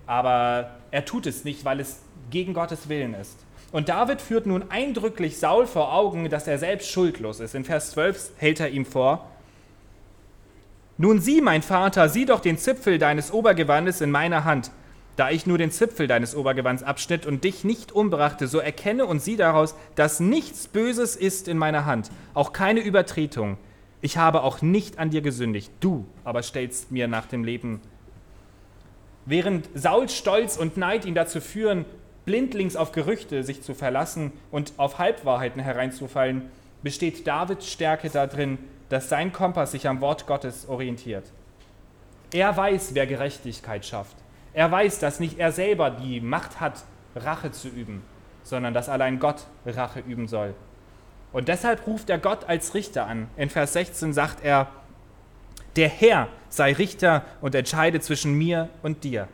Aber 0.06 0.70
er 0.90 1.04
tut 1.04 1.26
es 1.26 1.44
nicht, 1.44 1.64
weil 1.64 1.78
es 1.78 2.00
gegen 2.30 2.54
Gottes 2.54 2.88
Willen 2.88 3.14
ist. 3.14 3.38
Und 3.70 3.88
David 3.88 4.20
führt 4.20 4.46
nun 4.46 4.70
eindrücklich 4.70 5.38
Saul 5.38 5.66
vor 5.66 5.92
Augen, 5.92 6.28
dass 6.28 6.48
er 6.48 6.58
selbst 6.58 6.90
schuldlos 6.90 7.40
ist. 7.40 7.54
In 7.54 7.64
Vers 7.64 7.92
12 7.92 8.32
hält 8.36 8.60
er 8.60 8.70
ihm 8.70 8.84
vor, 8.84 9.28
Nun 10.98 11.20
sieh, 11.20 11.42
mein 11.42 11.62
Vater, 11.62 12.08
sieh 12.08 12.24
doch 12.24 12.40
den 12.40 12.56
Zipfel 12.56 12.98
deines 12.98 13.30
Obergewandes 13.30 14.00
in 14.00 14.10
meiner 14.10 14.44
Hand. 14.44 14.70
Da 15.16 15.30
ich 15.30 15.46
nur 15.46 15.58
den 15.58 15.70
Zipfel 15.70 16.06
deines 16.06 16.34
Obergewands 16.34 16.82
abschnitt 16.82 17.26
und 17.26 17.44
dich 17.44 17.64
nicht 17.64 17.92
umbrachte, 17.92 18.48
so 18.48 18.58
erkenne 18.58 19.06
und 19.06 19.20
sieh 19.20 19.36
daraus, 19.36 19.74
dass 19.94 20.20
nichts 20.20 20.68
Böses 20.68 21.16
ist 21.16 21.48
in 21.48 21.58
meiner 21.58 21.86
Hand, 21.86 22.10
auch 22.34 22.52
keine 22.52 22.80
Übertretung. 22.80 23.58
Ich 24.00 24.18
habe 24.18 24.42
auch 24.42 24.62
nicht 24.62 24.98
an 24.98 25.10
dir 25.10 25.22
gesündigt, 25.22 25.70
du 25.80 26.06
aber 26.24 26.42
stellst 26.42 26.92
mir 26.92 27.08
nach 27.08 27.26
dem 27.26 27.44
Leben. 27.44 27.80
Während 29.24 29.68
Sauls 29.74 30.14
Stolz 30.14 30.56
und 30.56 30.76
Neid 30.76 31.04
ihn 31.04 31.14
dazu 31.14 31.40
führen, 31.40 31.84
blindlings 32.26 32.76
auf 32.76 32.92
Gerüchte 32.92 33.42
sich 33.42 33.62
zu 33.62 33.74
verlassen 33.74 34.32
und 34.50 34.74
auf 34.76 34.98
Halbwahrheiten 34.98 35.62
hereinzufallen, 35.62 36.42
besteht 36.82 37.26
Davids 37.26 37.70
Stärke 37.70 38.10
darin, 38.10 38.58
dass 38.88 39.08
sein 39.08 39.32
Kompass 39.32 39.72
sich 39.72 39.88
am 39.88 40.00
Wort 40.00 40.26
Gottes 40.26 40.68
orientiert. 40.68 41.24
Er 42.32 42.56
weiß, 42.56 42.94
wer 42.94 43.06
Gerechtigkeit 43.06 43.84
schafft. 43.84 44.16
Er 44.52 44.70
weiß, 44.70 44.98
dass 44.98 45.20
nicht 45.20 45.38
er 45.38 45.52
selber 45.52 45.90
die 45.90 46.20
Macht 46.20 46.60
hat, 46.60 46.84
Rache 47.14 47.50
zu 47.50 47.68
üben, 47.68 48.02
sondern 48.42 48.74
dass 48.74 48.88
allein 48.88 49.18
Gott 49.18 49.46
Rache 49.64 50.00
üben 50.00 50.28
soll. 50.28 50.54
Und 51.32 51.48
deshalb 51.48 51.86
ruft 51.86 52.08
er 52.10 52.18
Gott 52.18 52.48
als 52.48 52.74
Richter 52.74 53.06
an. 53.06 53.28
In 53.36 53.50
Vers 53.50 53.74
16 53.74 54.12
sagt 54.12 54.44
er, 54.44 54.68
der 55.76 55.88
Herr 55.88 56.28
sei 56.48 56.72
Richter 56.72 57.24
und 57.40 57.54
entscheide 57.54 58.00
zwischen 58.00 58.32
mir 58.34 58.70
und 58.82 59.04
dir. 59.04 59.28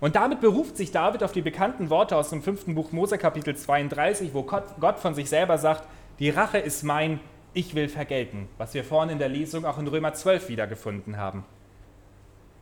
Und 0.00 0.16
damit 0.16 0.40
beruft 0.40 0.76
sich 0.76 0.92
David 0.92 1.22
auf 1.22 1.32
die 1.32 1.42
bekannten 1.42 1.90
Worte 1.90 2.16
aus 2.16 2.30
dem 2.30 2.42
fünften 2.42 2.74
Buch 2.74 2.92
Mose 2.92 3.18
Kapitel 3.18 3.56
32, 3.56 4.34
wo 4.34 4.42
Gott 4.42 4.98
von 5.00 5.14
sich 5.14 5.28
selber 5.28 5.58
sagt, 5.58 5.88
die 6.18 6.30
Rache 6.30 6.58
ist 6.58 6.84
mein, 6.84 7.20
ich 7.54 7.74
will 7.74 7.88
vergelten, 7.88 8.48
was 8.58 8.74
wir 8.74 8.84
vorhin 8.84 9.10
in 9.10 9.18
der 9.18 9.28
Lesung 9.28 9.64
auch 9.64 9.78
in 9.78 9.86
Römer 9.86 10.12
12 10.12 10.48
wiedergefunden 10.48 11.16
haben. 11.16 11.44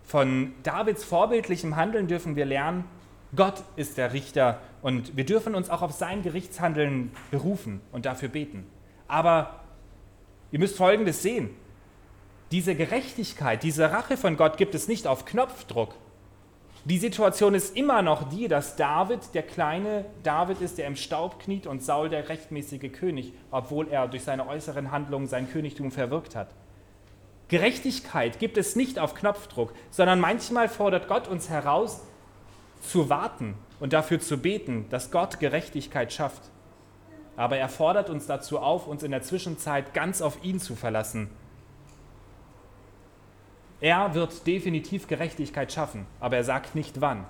Von 0.04 0.52
Davids 0.62 1.04
vorbildlichem 1.04 1.76
Handeln 1.76 2.06
dürfen 2.06 2.36
wir 2.36 2.44
lernen, 2.44 2.84
Gott 3.34 3.64
ist 3.76 3.96
der 3.96 4.12
Richter 4.12 4.60
und 4.82 5.16
wir 5.16 5.24
dürfen 5.24 5.54
uns 5.54 5.70
auch 5.70 5.80
auf 5.80 5.92
sein 5.92 6.22
Gerichtshandeln 6.22 7.12
berufen 7.30 7.80
und 7.90 8.04
dafür 8.04 8.28
beten. 8.28 8.66
Aber 9.08 9.60
ihr 10.50 10.58
müsst 10.58 10.76
Folgendes 10.76 11.22
sehen. 11.22 11.50
Diese 12.50 12.74
Gerechtigkeit, 12.74 13.62
diese 13.62 13.90
Rache 13.90 14.18
von 14.18 14.36
Gott 14.36 14.58
gibt 14.58 14.74
es 14.74 14.86
nicht 14.86 15.06
auf 15.06 15.24
Knopfdruck. 15.24 15.94
Die 16.84 16.98
Situation 16.98 17.54
ist 17.54 17.76
immer 17.76 18.02
noch 18.02 18.28
die, 18.28 18.48
dass 18.48 18.74
David 18.74 19.34
der 19.34 19.44
kleine 19.44 20.04
David 20.24 20.60
ist, 20.60 20.78
der 20.78 20.88
im 20.88 20.96
Staub 20.96 21.38
kniet 21.38 21.68
und 21.68 21.80
Saul 21.80 22.08
der 22.08 22.28
rechtmäßige 22.28 22.90
König, 22.90 23.32
obwohl 23.52 23.86
er 23.86 24.08
durch 24.08 24.24
seine 24.24 24.48
äußeren 24.48 24.90
Handlungen 24.90 25.28
sein 25.28 25.48
Königtum 25.48 25.92
verwirkt 25.92 26.34
hat. 26.34 26.48
Gerechtigkeit 27.46 28.40
gibt 28.40 28.56
es 28.56 28.74
nicht 28.74 28.98
auf 28.98 29.14
Knopfdruck, 29.14 29.74
sondern 29.90 30.18
manchmal 30.18 30.68
fordert 30.68 31.06
Gott 31.06 31.28
uns 31.28 31.50
heraus, 31.50 32.00
zu 32.80 33.08
warten 33.08 33.54
und 33.78 33.92
dafür 33.92 34.18
zu 34.18 34.38
beten, 34.38 34.86
dass 34.90 35.12
Gott 35.12 35.38
Gerechtigkeit 35.38 36.12
schafft. 36.12 36.42
Aber 37.36 37.58
er 37.58 37.68
fordert 37.68 38.10
uns 38.10 38.26
dazu 38.26 38.58
auf, 38.58 38.88
uns 38.88 39.04
in 39.04 39.12
der 39.12 39.22
Zwischenzeit 39.22 39.94
ganz 39.94 40.20
auf 40.20 40.42
ihn 40.42 40.58
zu 40.58 40.74
verlassen. 40.74 41.30
Er 43.82 44.14
wird 44.14 44.46
definitiv 44.46 45.08
Gerechtigkeit 45.08 45.72
schaffen, 45.72 46.06
aber 46.20 46.36
er 46.36 46.44
sagt 46.44 46.76
nicht 46.76 47.00
wann. 47.00 47.26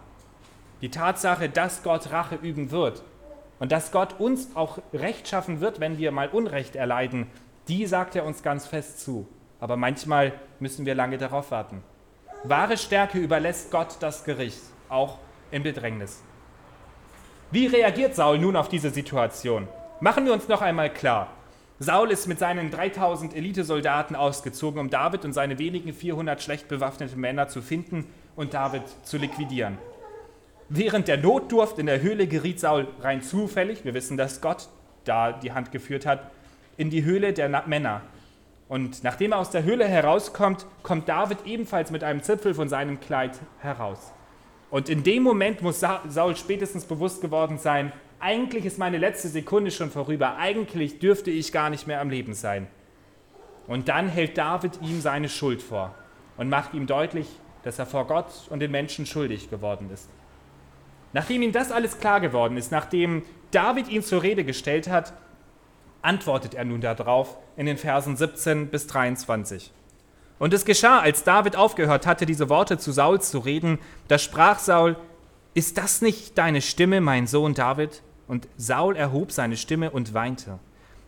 Die 0.83 0.91
Tatsache, 0.91 1.49
dass 1.49 1.83
Gott 1.83 2.13
Rache 2.13 2.35
üben 2.35 2.71
wird 2.71 3.03
und 3.59 3.73
dass 3.73 3.91
Gott 3.91 4.21
uns 4.21 4.55
auch 4.55 4.79
Recht 4.93 5.27
schaffen 5.27 5.63
wird, 5.63 5.81
wenn 5.81 5.97
wir 5.97 6.13
mal 6.13 6.29
Unrecht 6.29 6.77
erleiden, 6.77 7.27
die 7.69 7.87
sagt 7.87 8.17
er 8.17 8.27
uns 8.27 8.43
ganz 8.43 8.67
fest 8.67 9.01
zu. 9.01 9.27
Aber 9.61 9.79
manchmal 9.79 10.35
müssen 10.61 10.85
wir 10.85 10.95
lange 10.95 11.17
darauf 11.17 11.51
warten. 11.53 11.83
Wahre 12.45 12.77
Stärke 12.77 13.19
überlässt 13.19 13.71
Gott 13.71 13.97
das 14.01 14.25
Gericht, 14.25 14.61
auch 14.91 15.21
in 15.53 15.63
Bedrängnis. 15.63 16.23
Wie 17.51 17.67
reagiert 17.67 18.15
Saul 18.15 18.39
nun 18.39 18.57
auf 18.57 18.69
diese 18.69 18.91
Situation? 18.91 19.69
Machen 20.01 20.27
wir 20.27 20.35
uns 20.35 20.49
noch 20.49 20.61
einmal 20.61 20.93
klar. 20.93 21.29
Saul 21.83 22.13
ist 22.13 22.29
mit 22.29 22.39
seinen 22.39 22.71
3000 22.71 23.35
Elitesoldaten 23.35 24.15
ausgezogen, 24.15 24.81
um 24.81 24.89
David 24.89 25.25
und 25.25 25.33
seine 25.33 25.59
wenigen 25.59 25.93
400 25.93 26.41
schlecht 26.41 26.69
bewaffneten 26.69 27.21
Männer 27.21 27.49
zu 27.49 27.61
finden 27.61 28.07
und 28.37 28.55
David 28.55 28.83
zu 29.03 29.17
liquidieren. 29.17 29.79
Während 30.69 31.09
der 31.09 31.17
Notdurft 31.17 31.79
in 31.81 31.87
der 31.87 32.01
Höhle 32.01 32.29
geriet 32.29 32.61
Saul 32.61 32.87
rein 33.01 33.21
zufällig, 33.21 33.85
wir 33.85 33.95
wissen, 33.95 34.17
dass 34.17 34.41
Gott 34.41 34.69
da 35.05 35.33
die 35.33 35.53
Hand 35.53 35.73
geführt 35.73 36.07
hat, 36.07 36.31
in 36.77 36.89
die 36.89 37.05
Höhle 37.05 37.33
der 37.33 37.49
Männer. 37.67 38.03
Und 38.69 39.03
nachdem 39.03 39.33
er 39.33 39.39
aus 39.39 39.51
der 39.51 39.65
Höhle 39.65 39.87
herauskommt, 39.87 40.67
kommt 40.85 41.09
David 41.09 41.39
ebenfalls 41.47 41.91
mit 41.91 42.05
einem 42.05 42.23
Zipfel 42.23 42.55
von 42.55 42.69
seinem 42.69 43.01
Kleid 43.01 43.39
heraus. 43.59 44.13
Und 44.71 44.89
in 44.89 45.03
dem 45.03 45.25
Moment 45.25 45.63
muss 45.63 45.81
Saul 45.81 46.37
spätestens 46.37 46.85
bewusst 46.85 47.21
geworden 47.21 47.59
sein, 47.59 47.93
eigentlich 48.23 48.65
ist 48.65 48.79
meine 48.79 48.99
letzte 48.99 49.27
Sekunde 49.27 49.73
schon 49.73 49.91
vorüber, 49.91 50.37
eigentlich 50.37 51.01
dürfte 51.01 51.33
ich 51.33 51.51
gar 51.51 51.71
nicht 51.71 51.89
mehr 51.89 52.01
am 52.01 52.09
Leben 52.09 52.35
sein. 52.35 52.69
Und 53.67 53.89
dann 53.89 54.09
hält 54.09 54.39
David 54.39 54.81
ihm 54.81 55.01
seine 55.01 55.29
Schuld 55.29 55.61
vor 55.61 55.93
und 56.37 56.49
macht 56.49 56.73
ihm 56.73 56.87
deutlich, 56.87 57.27
dass 57.65 57.81
er 57.81 57.87
vor 57.87 58.07
Gott 58.07 58.27
und 58.49 58.61
den 58.61 58.71
Menschen 58.71 59.07
schuldig 59.07 59.51
geworden 59.51 59.91
ist. 59.93 60.09
Nachdem 61.13 61.43
ihm 61.43 61.51
das 61.51 61.73
alles 61.73 61.99
klar 61.99 62.21
geworden 62.21 62.57
ist, 62.57 62.71
nachdem 62.71 63.25
David 63.51 63.89
ihn 63.89 64.05
zur 64.05 64.23
Rede 64.23 64.45
gestellt 64.45 64.89
hat, 64.89 65.13
antwortet 66.01 66.55
er 66.55 66.65
nun 66.65 66.81
darauf 66.81 67.37
in 67.57 67.67
den 67.67 67.77
Versen 67.77 68.17
17 68.17 68.69
bis 68.69 68.87
23. 68.87 69.73
Und 70.39 70.55
es 70.55 70.65
geschah, 70.65 71.01
als 71.01 71.25
David 71.25 71.57
aufgehört 71.57 72.07
hatte, 72.07 72.25
diese 72.25 72.49
Worte 72.49 72.79
zu 72.79 72.93
Saul 72.93 73.21
zu 73.21 73.41
reden, 73.41 73.81
da 74.07 74.17
sprach 74.19 74.61
Saul, 74.61 74.97
ist 75.55 75.77
das 75.77 76.03
nicht 76.03 76.39
deine 76.39 76.63
Stimme, 76.63 77.01
mein 77.01 77.27
Sohn 77.27 77.55
David? 77.55 78.03
Und 78.33 78.49
Saul 78.57 78.97
erhob 78.97 79.31
seine 79.31 79.59
Stimme 79.59 79.91
und 79.91 80.15
weinte. 80.15 80.59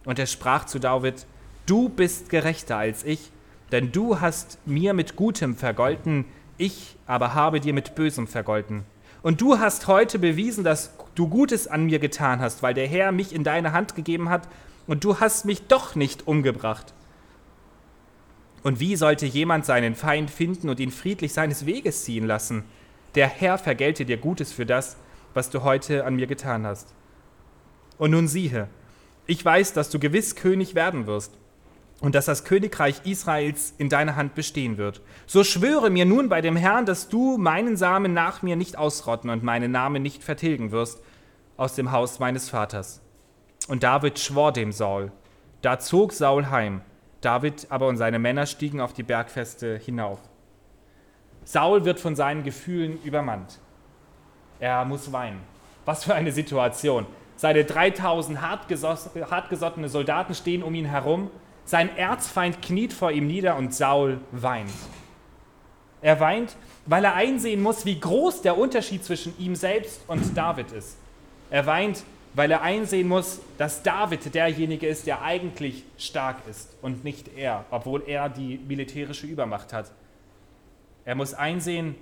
Und 0.04 0.18
er 0.18 0.26
sprach 0.26 0.66
zu 0.66 0.78
David, 0.78 1.24
du 1.64 1.88
bist 1.88 2.28
gerechter 2.28 2.76
als 2.76 3.02
ich, 3.02 3.30
denn 3.72 3.92
du 3.92 4.20
hast 4.20 4.58
mir 4.66 4.92
mit 4.92 5.16
Gutem 5.16 5.56
vergolten, 5.56 6.26
ich 6.58 6.98
aber 7.06 7.32
habe 7.32 7.60
dir 7.60 7.72
mit 7.72 7.94
Bösem 7.94 8.26
vergolten. 8.26 8.84
Und 9.22 9.40
du 9.40 9.58
hast 9.58 9.86
heute 9.86 10.18
bewiesen, 10.18 10.64
dass 10.64 10.92
du 11.14 11.26
Gutes 11.26 11.66
an 11.66 11.86
mir 11.86 11.98
getan 11.98 12.40
hast, 12.40 12.62
weil 12.62 12.74
der 12.74 12.86
Herr 12.86 13.10
mich 13.10 13.34
in 13.34 13.42
deine 13.42 13.72
Hand 13.72 13.94
gegeben 13.94 14.28
hat, 14.28 14.46
und 14.86 15.02
du 15.02 15.18
hast 15.18 15.46
mich 15.46 15.66
doch 15.66 15.94
nicht 15.94 16.28
umgebracht. 16.28 16.92
Und 18.62 18.80
wie 18.80 18.96
sollte 18.96 19.24
jemand 19.24 19.64
seinen 19.64 19.94
Feind 19.94 20.30
finden 20.30 20.68
und 20.68 20.78
ihn 20.78 20.90
friedlich 20.90 21.32
seines 21.32 21.64
Weges 21.64 22.04
ziehen 22.04 22.26
lassen? 22.26 22.64
Der 23.14 23.28
Herr 23.28 23.56
vergelte 23.56 24.04
dir 24.04 24.18
Gutes 24.18 24.52
für 24.52 24.66
das, 24.66 24.98
was 25.32 25.48
du 25.48 25.62
heute 25.62 26.04
an 26.04 26.16
mir 26.16 26.26
getan 26.26 26.66
hast. 26.66 26.94
Und 27.98 28.10
nun 28.10 28.28
siehe, 28.28 28.68
ich 29.26 29.44
weiß, 29.44 29.72
dass 29.72 29.90
du 29.90 29.98
gewiss 29.98 30.36
König 30.36 30.74
werden 30.74 31.06
wirst 31.06 31.32
und 32.00 32.14
dass 32.14 32.26
das 32.26 32.44
Königreich 32.44 33.02
Israels 33.04 33.74
in 33.78 33.88
deiner 33.88 34.16
Hand 34.16 34.34
bestehen 34.34 34.76
wird. 34.76 35.00
So 35.26 35.44
schwöre 35.44 35.90
mir 35.90 36.04
nun 36.04 36.28
bei 36.28 36.40
dem 36.40 36.56
Herrn, 36.56 36.86
dass 36.86 37.08
du 37.08 37.38
meinen 37.38 37.76
Samen 37.76 38.12
nach 38.12 38.42
mir 38.42 38.56
nicht 38.56 38.76
ausrotten 38.76 39.30
und 39.30 39.42
meinen 39.42 39.72
Namen 39.72 40.02
nicht 40.02 40.22
vertilgen 40.22 40.72
wirst 40.72 41.00
aus 41.56 41.74
dem 41.74 41.92
Haus 41.92 42.18
meines 42.18 42.48
Vaters. 42.48 43.00
Und 43.68 43.82
David 43.82 44.18
schwor 44.18 44.52
dem 44.52 44.72
Saul. 44.72 45.12
Da 45.62 45.78
zog 45.78 46.12
Saul 46.12 46.50
heim 46.50 46.82
David 47.24 47.66
aber 47.70 47.88
und 47.88 47.96
seine 47.96 48.18
Männer 48.18 48.44
stiegen 48.44 48.80
auf 48.80 48.92
die 48.92 49.02
Bergfeste 49.02 49.78
hinauf. 49.78 50.18
Saul 51.44 51.84
wird 51.84 51.98
von 51.98 52.14
seinen 52.16 52.42
Gefühlen 52.42 53.02
übermannt. 53.02 53.58
Er 54.60 54.84
muss 54.84 55.10
weinen. 55.10 55.40
Was 55.86 56.04
für 56.04 56.14
eine 56.14 56.32
Situation. 56.32 57.06
Seine 57.36 57.64
3000 57.64 58.40
hartgesottene 58.40 59.88
Soldaten 59.88 60.34
stehen 60.34 60.62
um 60.62 60.74
ihn 60.74 60.84
herum. 60.84 61.30
Sein 61.64 61.96
Erzfeind 61.96 62.62
kniet 62.62 62.92
vor 62.92 63.10
ihm 63.10 63.26
nieder 63.26 63.56
und 63.56 63.74
Saul 63.74 64.20
weint. 64.32 64.70
Er 66.02 66.20
weint, 66.20 66.56
weil 66.86 67.04
er 67.04 67.14
einsehen 67.14 67.62
muss, 67.62 67.86
wie 67.86 67.98
groß 67.98 68.42
der 68.42 68.58
Unterschied 68.58 69.04
zwischen 69.04 69.34
ihm 69.38 69.56
selbst 69.56 70.02
und 70.06 70.36
David 70.36 70.70
ist. 70.72 70.98
Er 71.50 71.66
weint, 71.66 72.04
weil 72.34 72.50
er 72.50 72.62
einsehen 72.62 73.08
muss, 73.08 73.40
dass 73.58 73.82
David 73.82 74.34
derjenige 74.34 74.86
ist, 74.86 75.06
der 75.06 75.22
eigentlich 75.22 75.84
stark 75.96 76.36
ist 76.50 76.76
und 76.82 77.04
nicht 77.04 77.36
er, 77.36 77.64
obwohl 77.70 78.02
er 78.06 78.28
die 78.28 78.58
militärische 78.68 79.26
Übermacht 79.26 79.72
hat. 79.72 79.92
Er 81.04 81.14
muss 81.14 81.32
einsehen, 81.32 81.94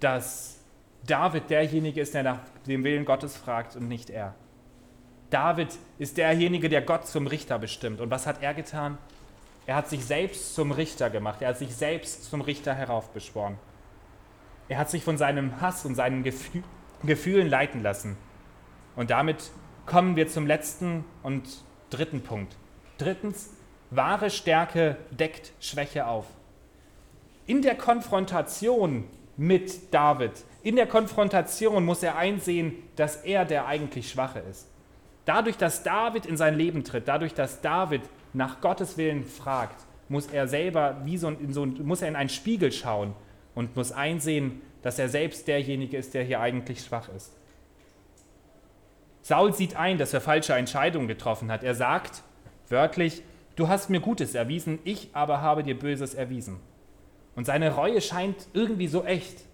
dass 0.00 0.56
David 1.06 1.50
derjenige 1.50 2.00
ist, 2.00 2.14
der 2.14 2.22
nach 2.22 2.38
dem 2.66 2.84
Willen 2.84 3.04
Gottes 3.04 3.36
fragt 3.36 3.76
und 3.76 3.88
nicht 3.88 4.08
er. 4.08 4.34
David 5.32 5.78
ist 5.98 6.18
derjenige, 6.18 6.68
der 6.68 6.82
Gott 6.82 7.06
zum 7.06 7.26
Richter 7.26 7.58
bestimmt. 7.58 8.02
Und 8.02 8.10
was 8.10 8.26
hat 8.26 8.42
er 8.42 8.52
getan? 8.52 8.98
Er 9.64 9.76
hat 9.76 9.88
sich 9.88 10.04
selbst 10.04 10.54
zum 10.54 10.72
Richter 10.72 11.08
gemacht. 11.08 11.40
Er 11.40 11.48
hat 11.48 11.58
sich 11.58 11.74
selbst 11.74 12.28
zum 12.28 12.42
Richter 12.42 12.74
heraufbeschworen. 12.74 13.56
Er 14.68 14.76
hat 14.76 14.90
sich 14.90 15.02
von 15.02 15.16
seinem 15.16 15.60
Hass 15.60 15.86
und 15.86 15.94
seinen 15.94 16.22
Gefühlen 17.02 17.48
leiten 17.48 17.82
lassen. 17.82 18.16
Und 18.94 19.10
damit 19.10 19.50
kommen 19.86 20.16
wir 20.16 20.28
zum 20.28 20.46
letzten 20.46 21.04
und 21.22 21.48
dritten 21.88 22.22
Punkt. 22.22 22.56
Drittens, 22.98 23.50
wahre 23.90 24.28
Stärke 24.28 24.98
deckt 25.10 25.52
Schwäche 25.60 26.06
auf. 26.06 26.26
In 27.46 27.62
der 27.62 27.74
Konfrontation 27.74 29.04
mit 29.38 29.94
David, 29.94 30.32
in 30.62 30.76
der 30.76 30.86
Konfrontation 30.86 31.86
muss 31.86 32.02
er 32.02 32.16
einsehen, 32.16 32.74
dass 32.96 33.16
er 33.16 33.46
der 33.46 33.66
eigentlich 33.66 34.10
Schwache 34.10 34.40
ist. 34.40 34.71
Dadurch, 35.24 35.56
dass 35.56 35.82
David 35.82 36.26
in 36.26 36.36
sein 36.36 36.56
Leben 36.56 36.84
tritt, 36.84 37.06
dadurch, 37.06 37.34
dass 37.34 37.60
David 37.60 38.02
nach 38.32 38.60
Gottes 38.60 38.96
Willen 38.96 39.24
fragt, 39.24 39.76
muss 40.08 40.26
er 40.26 40.48
selber 40.48 41.00
wie 41.04 41.16
so, 41.16 41.28
in 41.28 41.52
so, 41.52 41.64
muss 41.64 42.02
er 42.02 42.08
in 42.08 42.16
einen 42.16 42.28
Spiegel 42.28 42.72
schauen 42.72 43.14
und 43.54 43.76
muss 43.76 43.92
einsehen, 43.92 44.60
dass 44.82 44.98
er 44.98 45.08
selbst 45.08 45.46
derjenige 45.46 45.96
ist, 45.96 46.14
der 46.14 46.24
hier 46.24 46.40
eigentlich 46.40 46.80
schwach 46.80 47.08
ist. 47.16 47.32
Saul 49.22 49.54
sieht 49.54 49.76
ein, 49.76 49.98
dass 49.98 50.12
er 50.12 50.20
falsche 50.20 50.54
Entscheidungen 50.54 51.06
getroffen 51.06 51.50
hat. 51.50 51.62
Er 51.62 51.76
sagt 51.76 52.22
wörtlich, 52.68 53.22
du 53.54 53.68
hast 53.68 53.88
mir 53.88 54.00
Gutes 54.00 54.34
erwiesen, 54.34 54.80
ich 54.82 55.10
aber 55.12 55.40
habe 55.40 55.62
dir 55.62 55.78
Böses 55.78 56.14
erwiesen. 56.14 56.58
Und 57.36 57.46
seine 57.46 57.74
Reue 57.74 58.00
scheint 58.00 58.48
irgendwie 58.52 58.88
so 58.88 59.04
echt. 59.04 59.44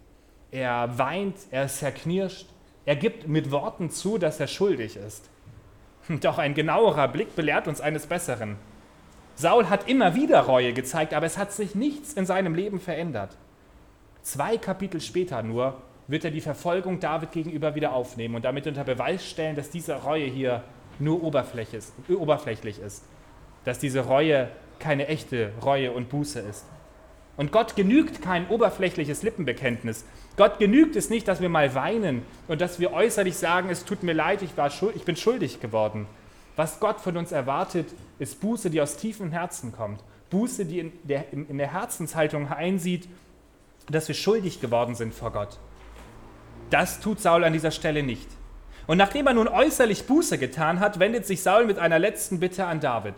Er 0.51 0.99
weint, 0.99 1.37
er 1.51 1.69
zerknirscht, 1.69 2.47
er 2.87 2.97
gibt 2.97 3.29
mit 3.29 3.51
Worten 3.51 3.91
zu, 3.91 4.17
dass 4.17 4.41
er 4.41 4.47
schuldig 4.47 4.97
ist. 4.97 5.29
Doch 6.21 6.39
ein 6.39 6.55
genauerer 6.55 7.09
Blick 7.09 7.37
belehrt 7.37 7.69
uns 7.69 7.81
eines 7.81 8.07
Besseren. 8.07 8.57
Saul 9.35 9.69
hat 9.69 9.89
immer 9.89 10.15
wieder 10.15 10.41
Reue 10.41 10.73
gezeigt, 10.73 11.15
aber 11.15 11.27
es 11.27 11.39
hat 11.39 11.53
sich 11.53 11.75
nichts 11.75 12.13
in 12.15 12.27
seinem 12.27 12.55
Leben 12.55 12.81
verändert. 12.81 13.37
Zwei 14.23 14.57
Kapitel 14.59 15.01
später 15.01 15.43
nur 15.43 15.81
wird 16.09 16.25
er 16.25 16.31
die 16.31 16.41
Verfolgung 16.41 16.99
David 17.01 17.33
gegenüber 17.33 17.75
wieder 17.75 17.93
aufnehmen 17.93 18.35
und 18.35 18.45
damit 18.45 18.67
unter 18.67 18.83
Beweis 18.83 19.25
stellen, 19.29 19.55
dass 19.55 19.71
diese 19.71 19.95
Reue 19.95 20.25
hier 20.25 20.65
nur 20.99 21.23
oberflächlich 21.23 22.81
ist, 22.81 23.05
dass 23.65 23.79
diese 23.79 24.01
Reue 24.01 24.49
keine 24.79 25.07
echte 25.07 25.53
Reue 25.63 25.93
und 25.93 26.09
Buße 26.09 26.41
ist. 26.41 26.65
Und 27.39 27.53
Gott 27.53 27.77
genügt 27.77 28.21
kein 28.21 28.49
oberflächliches 28.49 29.23
Lippenbekenntnis. 29.23 30.05
Gott 30.37 30.59
genügt 30.59 30.97
es 30.97 31.09
nicht, 31.09 31.29
dass 31.29 31.41
wir 31.41 31.49
mal 31.49 31.73
weinen 31.75 32.23
und 32.49 32.61
dass 32.61 32.81
wir 32.81 32.93
äußerlich 32.93 33.37
sagen, 33.37 33.71
es 33.71 33.85
tut 33.85 34.03
mir 34.03 34.13
leid, 34.13 34.43
ich, 34.43 34.57
war 34.57 34.71
schuld, 34.71 34.97
ich 34.97 35.05
bin 35.05 35.15
schuldig 35.15 35.61
geworden. 35.61 36.07
Was 36.57 36.81
Gott 36.81 37.01
von 37.01 37.17
uns 37.17 37.31
erwartet, 37.31 37.87
ist 38.19 38.41
Buße, 38.41 38.71
die 38.71 38.81
aus 38.81 38.97
tiefem 38.97 39.31
Herzen 39.31 39.73
kommt. 39.73 40.03
Buße, 40.31 40.67
die 40.67 40.81
in 40.81 40.93
der, 41.05 41.33
in 41.33 41.59
der 41.59 41.73
Herzenshaltung 41.73 42.49
einsieht, 42.49 43.09
dass 43.89 44.09
wir 44.09 44.17
schuldig 44.17 44.61
geworden 44.61 44.97
sind 44.97 45.15
vor 45.15 45.31
Gott. 45.31 45.59
Das 46.71 46.99
tut 46.99 47.21
Saul 47.21 47.45
an 47.45 47.53
dieser 47.53 47.71
Stelle 47.71 48.03
nicht. 48.03 48.29
Und 48.89 48.99
nachdem 48.99 49.29
er 49.29 49.35
nun 49.35 49.47
äußerlich 49.47 50.07
Buße 50.07 50.39
getan 50.39 50.81
hat, 50.81 50.99
wendet 50.99 51.25
sich 51.25 51.43
Saul 51.43 51.67
mit 51.67 51.79
einer 51.79 52.01
letzten 52.01 52.41
Bitte 52.41 52.67
an 52.67 52.81
David. 52.81 53.15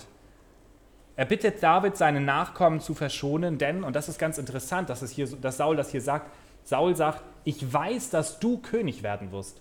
Er 1.16 1.26
bittet 1.26 1.62
David, 1.62 1.96
seinen 1.96 2.24
Nachkommen 2.24 2.80
zu 2.80 2.94
verschonen, 2.94 3.58
denn, 3.58 3.84
und 3.84 3.94
das 3.94 4.08
ist 4.08 4.18
ganz 4.18 4.38
interessant, 4.38 4.88
dass, 4.88 5.02
es 5.02 5.10
hier, 5.10 5.26
dass 5.40 5.58
Saul 5.58 5.76
das 5.76 5.90
hier 5.90 6.00
sagt, 6.00 6.30
Saul 6.64 6.94
sagt, 6.96 7.22
ich 7.44 7.72
weiß, 7.72 8.10
dass 8.10 8.38
du 8.38 8.58
König 8.58 9.02
werden 9.02 9.32
wirst. 9.32 9.60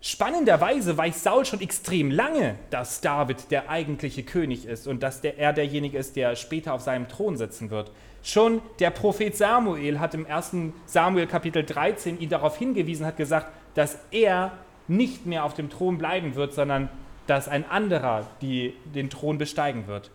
Spannenderweise 0.00 0.96
weiß 0.96 1.22
Saul 1.22 1.44
schon 1.44 1.60
extrem 1.60 2.10
lange, 2.10 2.56
dass 2.70 3.00
David 3.00 3.50
der 3.50 3.70
eigentliche 3.70 4.22
König 4.22 4.66
ist 4.66 4.86
und 4.86 5.02
dass 5.02 5.20
der, 5.20 5.38
er 5.38 5.52
derjenige 5.52 5.98
ist, 5.98 6.16
der 6.16 6.36
später 6.36 6.74
auf 6.74 6.82
seinem 6.82 7.08
Thron 7.08 7.36
sitzen 7.36 7.70
wird. 7.70 7.90
Schon 8.22 8.60
der 8.78 8.90
Prophet 8.90 9.36
Samuel 9.36 9.98
hat 9.98 10.14
im 10.14 10.26
1. 10.26 10.52
Samuel 10.84 11.26
Kapitel 11.26 11.64
13 11.64 12.20
ihn 12.20 12.28
darauf 12.28 12.56
hingewiesen, 12.56 13.06
hat 13.06 13.16
gesagt, 13.16 13.48
dass 13.74 13.98
er 14.10 14.52
nicht 14.86 15.26
mehr 15.26 15.44
auf 15.44 15.54
dem 15.54 15.70
Thron 15.70 15.98
bleiben 15.98 16.34
wird, 16.34 16.54
sondern 16.54 16.88
dass 17.26 17.48
ein 17.48 17.68
anderer 17.68 18.26
die, 18.40 18.74
den 18.84 19.10
Thron 19.10 19.38
besteigen 19.38 19.86
wird. 19.86 20.10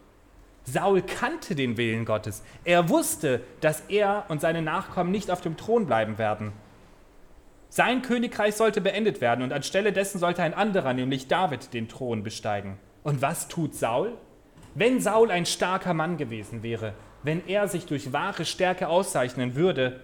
Saul 0.71 1.01
kannte 1.01 1.55
den 1.55 1.77
Willen 1.77 2.05
Gottes. 2.05 2.43
Er 2.63 2.89
wusste, 2.89 3.41
dass 3.59 3.81
er 3.89 4.25
und 4.29 4.41
seine 4.41 4.61
Nachkommen 4.61 5.11
nicht 5.11 5.29
auf 5.29 5.41
dem 5.41 5.57
Thron 5.57 5.85
bleiben 5.85 6.17
werden. 6.17 6.53
Sein 7.69 8.01
Königreich 8.01 8.55
sollte 8.55 8.81
beendet 8.81 9.21
werden 9.21 9.43
und 9.43 9.53
anstelle 9.53 9.93
dessen 9.93 10.19
sollte 10.19 10.43
ein 10.43 10.53
anderer, 10.53 10.93
nämlich 10.93 11.27
David, 11.27 11.73
den 11.73 11.87
Thron 11.87 12.23
besteigen. 12.23 12.77
Und 13.03 13.21
was 13.21 13.47
tut 13.47 13.75
Saul? 13.75 14.13
Wenn 14.75 15.01
Saul 15.01 15.31
ein 15.31 15.45
starker 15.45 15.93
Mann 15.93 16.17
gewesen 16.17 16.63
wäre, 16.63 16.93
wenn 17.23 17.45
er 17.47 17.67
sich 17.67 17.85
durch 17.85 18.13
wahre 18.13 18.45
Stärke 18.45 18.87
auszeichnen 18.87 19.55
würde, 19.55 20.01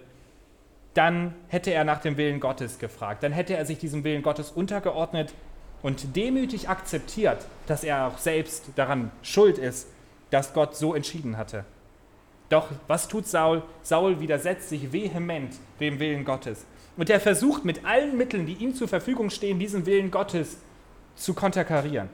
dann 0.94 1.34
hätte 1.48 1.70
er 1.70 1.84
nach 1.84 2.00
dem 2.00 2.16
Willen 2.16 2.40
Gottes 2.40 2.78
gefragt. 2.78 3.22
Dann 3.22 3.32
hätte 3.32 3.56
er 3.56 3.64
sich 3.64 3.78
diesem 3.78 4.04
Willen 4.04 4.22
Gottes 4.22 4.50
untergeordnet 4.50 5.32
und 5.82 6.16
demütig 6.16 6.68
akzeptiert, 6.68 7.46
dass 7.66 7.84
er 7.84 8.08
auch 8.08 8.18
selbst 8.18 8.70
daran 8.76 9.10
schuld 9.22 9.58
ist, 9.58 9.88
dass 10.30 10.52
Gott 10.52 10.76
so 10.76 10.94
entschieden 10.94 11.36
hatte. 11.36 11.64
Doch 12.48 12.68
was 12.86 13.08
tut 13.08 13.26
Saul? 13.26 13.62
Saul 13.82 14.20
widersetzt 14.20 14.68
sich 14.68 14.92
vehement 14.92 15.54
dem 15.80 16.00
Willen 16.00 16.24
Gottes. 16.24 16.64
Und 16.96 17.10
er 17.10 17.20
versucht 17.20 17.64
mit 17.64 17.84
allen 17.84 18.16
Mitteln, 18.16 18.46
die 18.46 18.54
ihm 18.54 18.74
zur 18.74 18.88
Verfügung 18.88 19.30
stehen, 19.30 19.58
diesen 19.58 19.86
Willen 19.86 20.10
Gottes 20.10 20.58
zu 21.14 21.34
konterkarieren. 21.34 22.08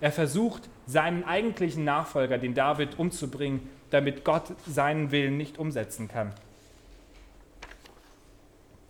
Er 0.00 0.12
versucht, 0.12 0.68
seinen 0.86 1.24
eigentlichen 1.24 1.84
Nachfolger, 1.84 2.38
den 2.38 2.54
David, 2.54 2.98
umzubringen 2.98 3.68
damit 3.92 4.24
Gott 4.24 4.54
seinen 4.66 5.10
Willen 5.10 5.36
nicht 5.36 5.58
umsetzen 5.58 6.08
kann. 6.08 6.32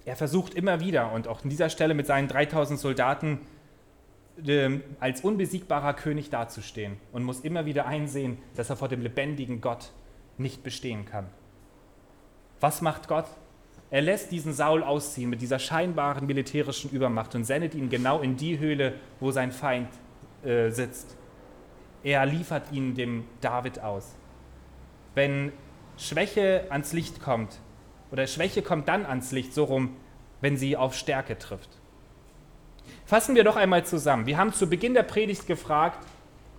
Er 0.04 0.16
versucht 0.16 0.54
immer 0.54 0.80
wieder 0.80 1.12
und 1.12 1.28
auch 1.28 1.42
an 1.42 1.50
dieser 1.50 1.70
Stelle 1.70 1.94
mit 1.94 2.06
seinen 2.06 2.28
3000 2.28 2.78
Soldaten 2.78 3.40
als 5.00 5.20
unbesiegbarer 5.20 5.94
König 5.94 6.30
dazustehen 6.30 6.96
und 7.12 7.22
muss 7.22 7.40
immer 7.40 7.64
wieder 7.64 7.86
einsehen, 7.86 8.38
dass 8.56 8.70
er 8.70 8.76
vor 8.76 8.88
dem 8.88 9.00
lebendigen 9.02 9.60
Gott 9.60 9.92
nicht 10.38 10.62
bestehen 10.62 11.04
kann. 11.04 11.26
Was 12.60 12.80
macht 12.80 13.08
Gott? 13.08 13.26
Er 13.90 14.00
lässt 14.00 14.32
diesen 14.32 14.52
Saul 14.52 14.82
ausziehen 14.82 15.30
mit 15.30 15.42
dieser 15.42 15.58
scheinbaren 15.58 16.26
militärischen 16.26 16.90
Übermacht 16.90 17.34
und 17.34 17.44
sendet 17.44 17.74
ihn 17.74 17.90
genau 17.90 18.20
in 18.20 18.36
die 18.36 18.58
Höhle, 18.58 18.94
wo 19.20 19.30
sein 19.30 19.52
Feind 19.52 19.88
äh, 20.44 20.70
sitzt. 20.70 21.16
Er 22.02 22.24
liefert 22.26 22.72
ihn 22.72 22.94
dem 22.94 23.24
David 23.40 23.80
aus 23.80 24.16
wenn 25.14 25.52
Schwäche 25.96 26.66
ans 26.70 26.92
Licht 26.92 27.20
kommt, 27.20 27.58
oder 28.10 28.26
Schwäche 28.26 28.62
kommt 28.62 28.88
dann 28.88 29.06
ans 29.06 29.32
Licht, 29.32 29.54
so 29.54 29.64
rum, 29.64 29.96
wenn 30.40 30.56
sie 30.56 30.76
auf 30.76 30.94
Stärke 30.94 31.38
trifft. 31.38 31.70
Fassen 33.12 33.34
wir 33.34 33.44
doch 33.44 33.56
einmal 33.56 33.84
zusammen. 33.84 34.24
Wir 34.24 34.38
haben 34.38 34.54
zu 34.54 34.66
Beginn 34.66 34.94
der 34.94 35.02
Predigt 35.02 35.46
gefragt, 35.46 35.98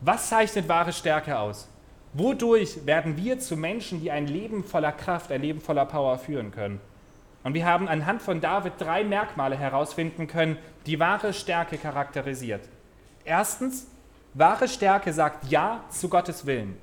was 0.02 0.30
zeichnet 0.30 0.70
wahre 0.70 0.94
Stärke 0.94 1.39
aus? 1.39 1.68
Wodurch 2.13 2.86
werden 2.86 3.18
wir 3.18 3.39
zu 3.39 3.58
Menschen, 3.58 4.02
die 4.02 4.12
ein 4.12 4.28
Leben 4.28 4.63
voller 4.63 4.92
Kraft, 4.92 5.32
ein 5.32 5.42
Leben 5.42 5.60
voller 5.60 5.88
Power 5.88 6.20
führen 6.20 6.52
können? 6.52 6.80
Und 7.44 7.56
wir 7.56 7.66
haben 7.66 7.88
anhand 7.88 8.22
von 8.22 8.39
David 8.39 8.74
drei 8.78 9.04
Merkmale 9.04 9.58
herausfinden 9.58 10.28
können, 10.28 10.60
die 10.86 11.00
wahre 11.00 11.34
Stärke 11.34 11.80
charakterisiert. 11.80 12.70
Erstens, 13.26 13.88
wahre 14.36 14.68
Stärke 14.68 15.12
sagt 15.12 15.50
Ja 15.50 15.84
zu 15.89 16.08
Gottes 16.08 16.46
Willen. 16.46 16.78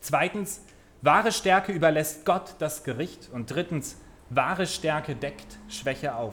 Zweitens, 0.00 0.62
Wahre 1.02 1.32
Stärke 1.32 1.72
überlässt 1.72 2.24
Gott 2.24 2.54
das 2.60 2.82
Gericht. 2.82 3.28
Und 3.30 3.50
drittens, 3.50 3.98
wahre 4.30 4.66
Stärke 4.66 5.14
deckt 5.14 5.58
Schwäche 5.68 6.14
auf. 6.14 6.32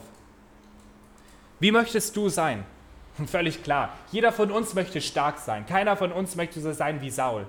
Wie 1.60 1.72
möchtest 1.72 2.16
du 2.16 2.28
sein? 2.28 2.64
Völlig 3.26 3.62
klar. 3.62 3.92
Jeder 4.12 4.32
von 4.32 4.50
uns 4.50 4.74
möchte 4.74 5.00
stark 5.00 5.38
sein. 5.38 5.66
Keiner 5.66 5.96
von 5.96 6.12
uns 6.12 6.36
möchte 6.36 6.60
so 6.60 6.72
sein 6.72 7.00
wie 7.00 7.10
Saul. 7.10 7.46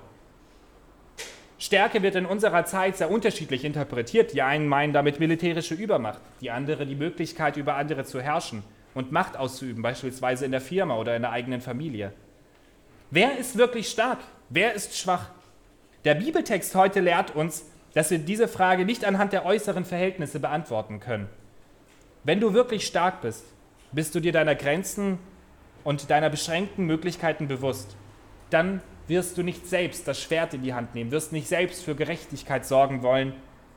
Stärke 1.58 2.02
wird 2.02 2.14
in 2.14 2.24
unserer 2.24 2.64
Zeit 2.64 2.96
sehr 2.96 3.10
unterschiedlich 3.10 3.64
interpretiert. 3.64 4.32
Die 4.32 4.42
einen 4.42 4.66
meinen 4.66 4.92
damit 4.92 5.20
militärische 5.20 5.74
Übermacht, 5.74 6.20
die 6.40 6.50
andere 6.50 6.86
die 6.86 6.94
Möglichkeit, 6.94 7.56
über 7.58 7.76
andere 7.76 8.04
zu 8.04 8.20
herrschen 8.20 8.62
und 8.94 9.12
Macht 9.12 9.36
auszuüben, 9.36 9.82
beispielsweise 9.82 10.46
in 10.46 10.52
der 10.52 10.62
Firma 10.62 10.96
oder 10.96 11.14
in 11.14 11.22
der 11.22 11.32
eigenen 11.32 11.60
Familie. 11.60 12.12
Wer 13.10 13.38
ist 13.38 13.58
wirklich 13.58 13.88
stark? 13.88 14.18
Wer 14.48 14.72
ist 14.72 14.96
schwach? 14.96 15.30
Der 16.04 16.14
Bibeltext 16.14 16.74
heute 16.74 17.00
lehrt 17.00 17.36
uns, 17.36 17.66
dass 17.92 18.10
wir 18.10 18.18
diese 18.18 18.48
Frage 18.48 18.84
nicht 18.84 19.04
anhand 19.04 19.32
der 19.32 19.44
äußeren 19.44 19.84
Verhältnisse 19.84 20.40
beantworten 20.40 20.98
können. 20.98 21.28
Wenn 22.24 22.40
du 22.40 22.54
wirklich 22.54 22.86
stark 22.86 23.20
bist, 23.20 23.44
bist 23.92 24.14
du 24.14 24.20
dir 24.20 24.32
deiner 24.32 24.54
Grenzen 24.54 25.18
und 25.84 26.10
deiner 26.10 26.30
beschränkten 26.30 26.86
Möglichkeiten 26.86 27.48
bewusst. 27.48 27.96
Dann 28.50 28.82
wirst 29.08 29.38
du 29.38 29.42
nicht 29.42 29.66
selbst 29.66 30.06
das 30.06 30.20
Schwert 30.20 30.54
in 30.54 30.62
die 30.62 30.74
Hand 30.74 30.94
nehmen, 30.94 31.10
wirst 31.10 31.32
nicht 31.32 31.48
selbst 31.48 31.84
für 31.84 31.94
Gerechtigkeit 31.94 32.64
sorgen 32.64 33.02
wollen, 33.02 33.32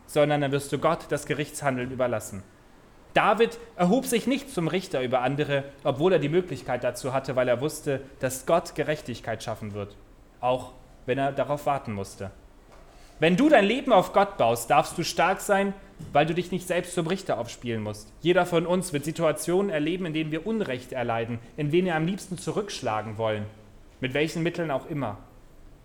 sondern 0.06 0.41
dann 0.41 0.52
wirst 0.52 0.71
du 0.71 0.78
Gott 0.78 1.06
das 1.10 1.26
Gerichtshandeln 1.26 1.91
überlassen. 1.91 2.43
David 3.13 3.60
erhob 3.76 4.06
sich 4.06 4.26
nicht 4.26 4.49
zum 4.49 4.67
Richter 4.67 5.02
über 5.02 5.21
andere, 5.21 5.65
obwohl 5.84 6.13
er 6.13 6.19
die 6.19 6.30
Möglichkeit 6.30 6.84
dazu 6.84 7.13
hatte, 7.13 7.36
weil 7.36 7.47
er 7.47 7.62
wusste, 7.62 8.02
dass 8.19 8.45
Gott 8.45 8.76
Gerechtigkeit 8.76 9.43
schaffen 9.43 9.73
wird, 9.73 9.95
auch 10.39 10.73
wenn 11.06 11.19
er 11.19 11.32
darauf 11.32 11.65
warten 11.65 11.93
musste. 11.93 12.32
Wenn 13.19 13.38
du 13.38 13.49
dein 13.49 13.65
Leben 13.65 13.93
auf 13.93 14.13
Gott 14.13 14.38
baust, 14.38 14.69
darfst 14.69 14.97
du 14.97 15.04
stark 15.04 15.41
sein, 15.41 15.73
weil 16.12 16.26
du 16.26 16.34
dich 16.34 16.52
nicht 16.52 16.68
selbst 16.68 16.94
zum 16.94 17.08
Richter 17.08 17.38
aufspielen 17.38 17.82
musst. 17.82 18.12
Jeder 18.22 18.46
von 18.46 18.66
uns 18.66 18.94
wird 18.94 19.06
Situationen 19.06 19.70
erleben, 19.70 20.06
in 20.06 20.13
denen 20.13 20.32
wir 20.32 20.46
Unrecht 20.46 20.92
erleiden, 20.92 21.39
in 21.58 21.72
denen 21.72 21.88
wir 21.88 21.96
am 21.96 22.06
liebsten 22.06 22.38
zurückschlagen 22.38 23.18
wollen, 23.18 23.46
mit 24.02 24.13
welchen 24.13 24.44
Mitteln 24.44 24.72
auch 24.72 24.89
immer. 24.89 25.18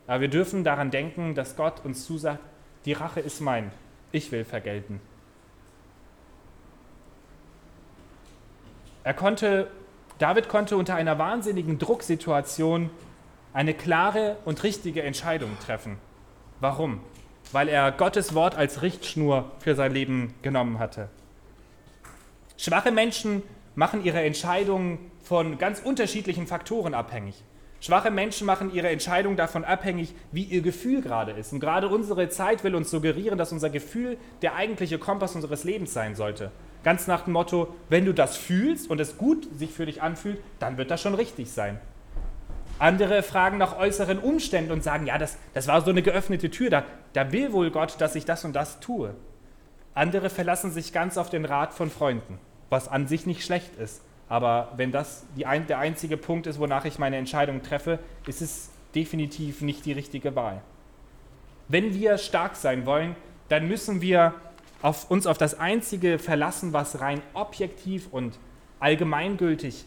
Aber 0.07 0.23
wir 0.23 0.29
dürfen 0.29 0.65
daran 0.65 0.91
denken, 0.91 1.35
dass 1.35 1.57
Gott 1.57 1.85
uns 1.85 2.05
zusagt, 2.05 2.41
die 2.85 2.95
Rache 2.95 3.21
ist 3.21 3.41
mein, 3.41 3.71
ich 4.11 4.33
will 4.33 4.45
vergelten. 4.45 5.01
Er 9.05 9.15
konnte, 9.15 9.69
David 10.19 10.49
konnte 10.49 10.77
unter 10.77 10.95
einer 10.95 11.19
wahnsinnigen 11.19 11.79
Drucksituation 11.79 12.91
eine 13.53 13.75
klare 13.75 14.37
und 14.45 14.63
richtige 14.63 15.03
Entscheidung 15.03 15.51
treffen. 15.65 15.99
Warum? 16.61 17.01
Weil 17.53 17.69
er 17.69 17.93
Gottes 17.93 18.35
Wort 18.35 18.57
als 18.57 18.83
Richtschnur 18.83 19.51
für 19.59 19.75
sein 19.75 19.93
Leben 19.93 20.35
genommen 20.43 20.79
hatte. 20.79 21.09
Schwache 22.57 22.91
Menschen 22.91 23.43
machen 23.75 24.05
ihre 24.05 24.21
Entscheidungen 24.23 24.99
von 25.23 25.59
ganz 25.59 25.81
unterschiedlichen 25.81 26.47
Faktoren 26.47 26.95
abhängig. 26.95 27.43
Schwache 27.81 28.11
Menschen 28.11 28.45
machen 28.45 28.75
ihre 28.75 28.89
Entscheidung 28.89 29.37
davon 29.37 29.65
abhängig, 29.65 30.13
wie 30.33 30.43
ihr 30.43 30.63
Gefühl 30.63 31.01
gerade 31.01 31.31
ist. 31.33 31.53
Und 31.53 31.61
gerade 31.61 31.89
unsere 31.89 32.29
Zeit 32.29 32.65
will 32.65 32.75
uns 32.75 32.91
suggerieren, 32.91 33.39
dass 33.39 33.53
unser 33.53 33.71
Gefühl 33.71 34.17
der 34.43 34.57
eigentliche 34.57 34.99
Kompass 34.99 35.37
unseres 35.37 35.63
Lebens 35.63 35.93
sein 35.93 36.17
sollte. 36.17 36.51
Ganz 36.83 37.07
nach 37.07 37.23
dem 37.23 37.35
Motto, 37.35 37.75
wenn 37.89 38.05
du 38.05 38.13
das 38.13 38.37
fühlst 38.37 38.91
und 38.91 39.01
es 39.01 39.17
gut 39.17 39.47
sich 39.57 39.71
für 39.71 39.87
dich 39.87 40.03
anfühlt, 40.03 40.41
dann 40.59 40.77
wird 40.77 40.91
das 40.91 41.01
schon 41.01 41.15
richtig 41.15 41.53
sein. 41.53 41.79
Andere 42.79 43.23
fragen 43.23 43.59
nach 43.59 43.77
äußeren 43.77 44.19
Umständen 44.19 44.71
und 44.71 44.85
sagen, 44.85 45.07
ja, 45.07 45.19
das, 45.19 45.37
das 45.55 45.67
war 45.67 45.81
so 45.81 45.91
eine 45.91 46.03
geöffnete 46.03 46.51
Tür, 46.51 46.71
da, 46.71 46.85
da 47.13 47.33
will 47.33 47.53
wohl 47.53 47.71
Gott, 47.71 48.01
dass 48.01 48.15
ich 48.15 48.25
das 48.25 48.45
und 48.45 48.55
das 48.55 48.81
tue. 48.81 49.15
Andere 49.95 50.31
verlassen 50.31 50.71
sich 50.71 50.93
ganz 50.93 51.19
auf 51.19 51.29
den 51.29 51.45
Rat 51.45 51.75
von 51.75 51.91
Freunden, 51.91 52.39
was 52.71 52.89
an 52.89 53.09
sich 53.09 53.27
nicht 53.27 53.45
schlecht 53.45 53.75
ist. 53.77 54.03
Aber 54.29 54.73
wenn 54.77 54.93
das 54.93 55.25
ein, 55.45 55.67
der 55.67 55.79
einzige 55.79 56.17
Punkt 56.17 56.47
ist, 56.47 56.61
wonach 56.61 56.85
ich 56.85 56.99
meine 56.99 57.17
Entscheidung 57.17 57.63
treffe, 57.63 57.99
ist 58.27 58.43
es 58.43 58.71
definitiv 58.95 59.63
nicht 59.63 59.85
die 59.87 59.93
richtige 59.93 60.37
Wahl. 60.37 60.63
Wenn 61.67 61.95
wir 61.95 62.19
stark 62.19 62.57
sein 62.57 62.87
wollen, 62.87 63.17
dann 63.49 63.67
müssen 63.67 64.01
wir 64.01 64.35
auf 64.83 65.11
uns 65.11 65.27
auf 65.27 65.39
das 65.39 65.59
Einzige 65.59 66.19
verlassen, 66.19 66.73
was 66.73 67.01
rein 67.01 67.21
objektiv 67.35 68.09
und 68.13 68.39
allgemeingültig 68.81 69.85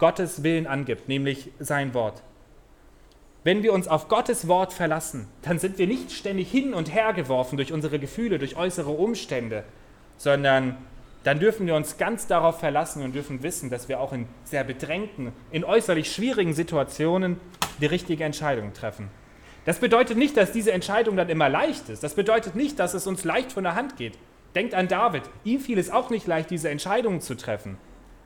Gottes 0.00 0.42
Willen 0.42 0.66
angibt, 0.66 1.08
nämlich 1.08 1.50
sein 1.60 1.94
Wort. 1.94 2.22
Wenn 3.44 3.62
wir 3.62 3.72
uns 3.72 3.86
auf 3.86 4.08
Gottes 4.08 4.48
Wort 4.48 4.72
verlassen, 4.72 5.28
dann 5.42 5.58
sind 5.58 5.78
wir 5.78 5.86
nicht 5.86 6.10
ständig 6.10 6.50
hin 6.50 6.74
und 6.74 6.92
her 6.92 7.12
geworfen 7.12 7.56
durch 7.56 7.72
unsere 7.72 7.98
Gefühle, 7.98 8.38
durch 8.38 8.56
äußere 8.56 8.90
Umstände, 8.90 9.62
sondern 10.16 10.76
dann 11.22 11.38
dürfen 11.38 11.66
wir 11.66 11.74
uns 11.74 11.98
ganz 11.98 12.26
darauf 12.26 12.60
verlassen 12.60 13.02
und 13.02 13.14
dürfen 13.14 13.42
wissen, 13.42 13.70
dass 13.70 13.88
wir 13.88 14.00
auch 14.00 14.12
in 14.12 14.26
sehr 14.44 14.64
bedrängten, 14.64 15.32
in 15.52 15.64
äußerlich 15.64 16.10
schwierigen 16.10 16.54
Situationen 16.54 17.38
die 17.80 17.86
richtige 17.86 18.24
Entscheidung 18.24 18.72
treffen. 18.72 19.08
Das 19.66 19.78
bedeutet 19.80 20.16
nicht, 20.16 20.36
dass 20.36 20.52
diese 20.52 20.72
Entscheidung 20.72 21.16
dann 21.16 21.28
immer 21.28 21.50
leicht 21.50 21.90
ist. 21.90 22.02
Das 22.02 22.14
bedeutet 22.14 22.56
nicht, 22.56 22.78
dass 22.78 22.94
es 22.94 23.06
uns 23.06 23.24
leicht 23.24 23.52
von 23.52 23.64
der 23.64 23.74
Hand 23.74 23.96
geht. 23.96 24.18
Denkt 24.54 24.74
an 24.74 24.88
David. 24.88 25.22
Ihm 25.44 25.60
fiel 25.60 25.78
es 25.78 25.90
auch 25.90 26.08
nicht 26.08 26.26
leicht, 26.26 26.50
diese 26.50 26.70
Entscheidungen 26.70 27.20
zu 27.20 27.36
treffen. 27.36 27.76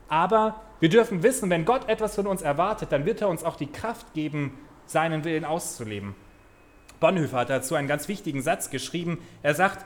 Aber 0.09 0.61
wir 0.81 0.89
dürfen 0.89 1.23
wissen, 1.23 1.51
wenn 1.51 1.65
Gott 1.65 1.89
etwas 1.89 2.15
von 2.15 2.27
uns 2.27 2.43
erwartet, 2.43 2.93
dann 2.93 3.07
wird 3.07 3.21
er 3.21 3.29
uns 3.29 3.45
auch 3.45 3.57
die 3.57 3.71
Kraft 3.71 4.13
geben, 4.15 4.59
seinen 4.87 5.25
Willen 5.25 5.45
auszuleben. 5.45 6.15
Bonhoeffer 7.01 7.39
hat 7.39 7.51
dazu 7.51 7.75
einen 7.75 7.89
ganz 7.89 8.09
wichtigen 8.09 8.43
Satz 8.43 8.71
geschrieben. 8.71 9.19
Er 9.43 9.55
sagt, 9.55 9.85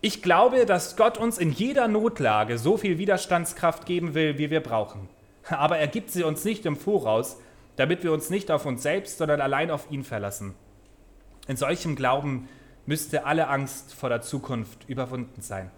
ich 0.00 0.22
glaube, 0.22 0.66
dass 0.66 0.96
Gott 0.96 1.16
uns 1.16 1.38
in 1.38 1.52
jeder 1.52 1.86
Notlage 1.86 2.58
so 2.58 2.76
viel 2.76 2.98
Widerstandskraft 2.98 3.86
geben 3.86 4.14
will, 4.14 4.38
wie 4.38 4.50
wir 4.50 4.60
brauchen. 4.60 5.08
Aber 5.48 5.78
er 5.78 5.86
gibt 5.86 6.10
sie 6.10 6.24
uns 6.24 6.44
nicht 6.44 6.66
im 6.66 6.76
Voraus, 6.76 7.38
damit 7.76 8.02
wir 8.02 8.12
uns 8.12 8.30
nicht 8.30 8.50
auf 8.50 8.66
uns 8.66 8.82
selbst, 8.82 9.18
sondern 9.18 9.40
allein 9.40 9.70
auf 9.70 9.90
ihn 9.90 10.04
verlassen. 10.04 10.54
In 11.48 11.56
solchem 11.56 11.96
Glauben 11.96 12.48
müsste 12.86 13.26
alle 13.26 13.48
Angst 13.48 13.94
vor 13.94 14.08
der 14.08 14.22
Zukunft 14.22 14.88
überwunden 14.88 15.40
sein. 15.40 15.70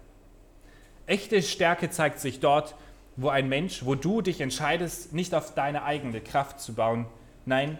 Echte 1.07 1.41
Stärke 1.43 1.89
zeigt 1.89 2.19
sich 2.19 2.39
dort, 2.39 2.75
wo 3.17 3.29
ein 3.29 3.47
Mensch, 3.47 3.85
wo 3.85 3.95
du 3.95 4.21
dich 4.21 4.41
entscheidest, 4.41 5.13
nicht 5.13 5.33
auf 5.33 5.53
deine 5.53 5.83
eigene 5.83 6.21
Kraft 6.21 6.59
zu 6.59 6.73
bauen. 6.73 7.05
Nein, 7.45 7.77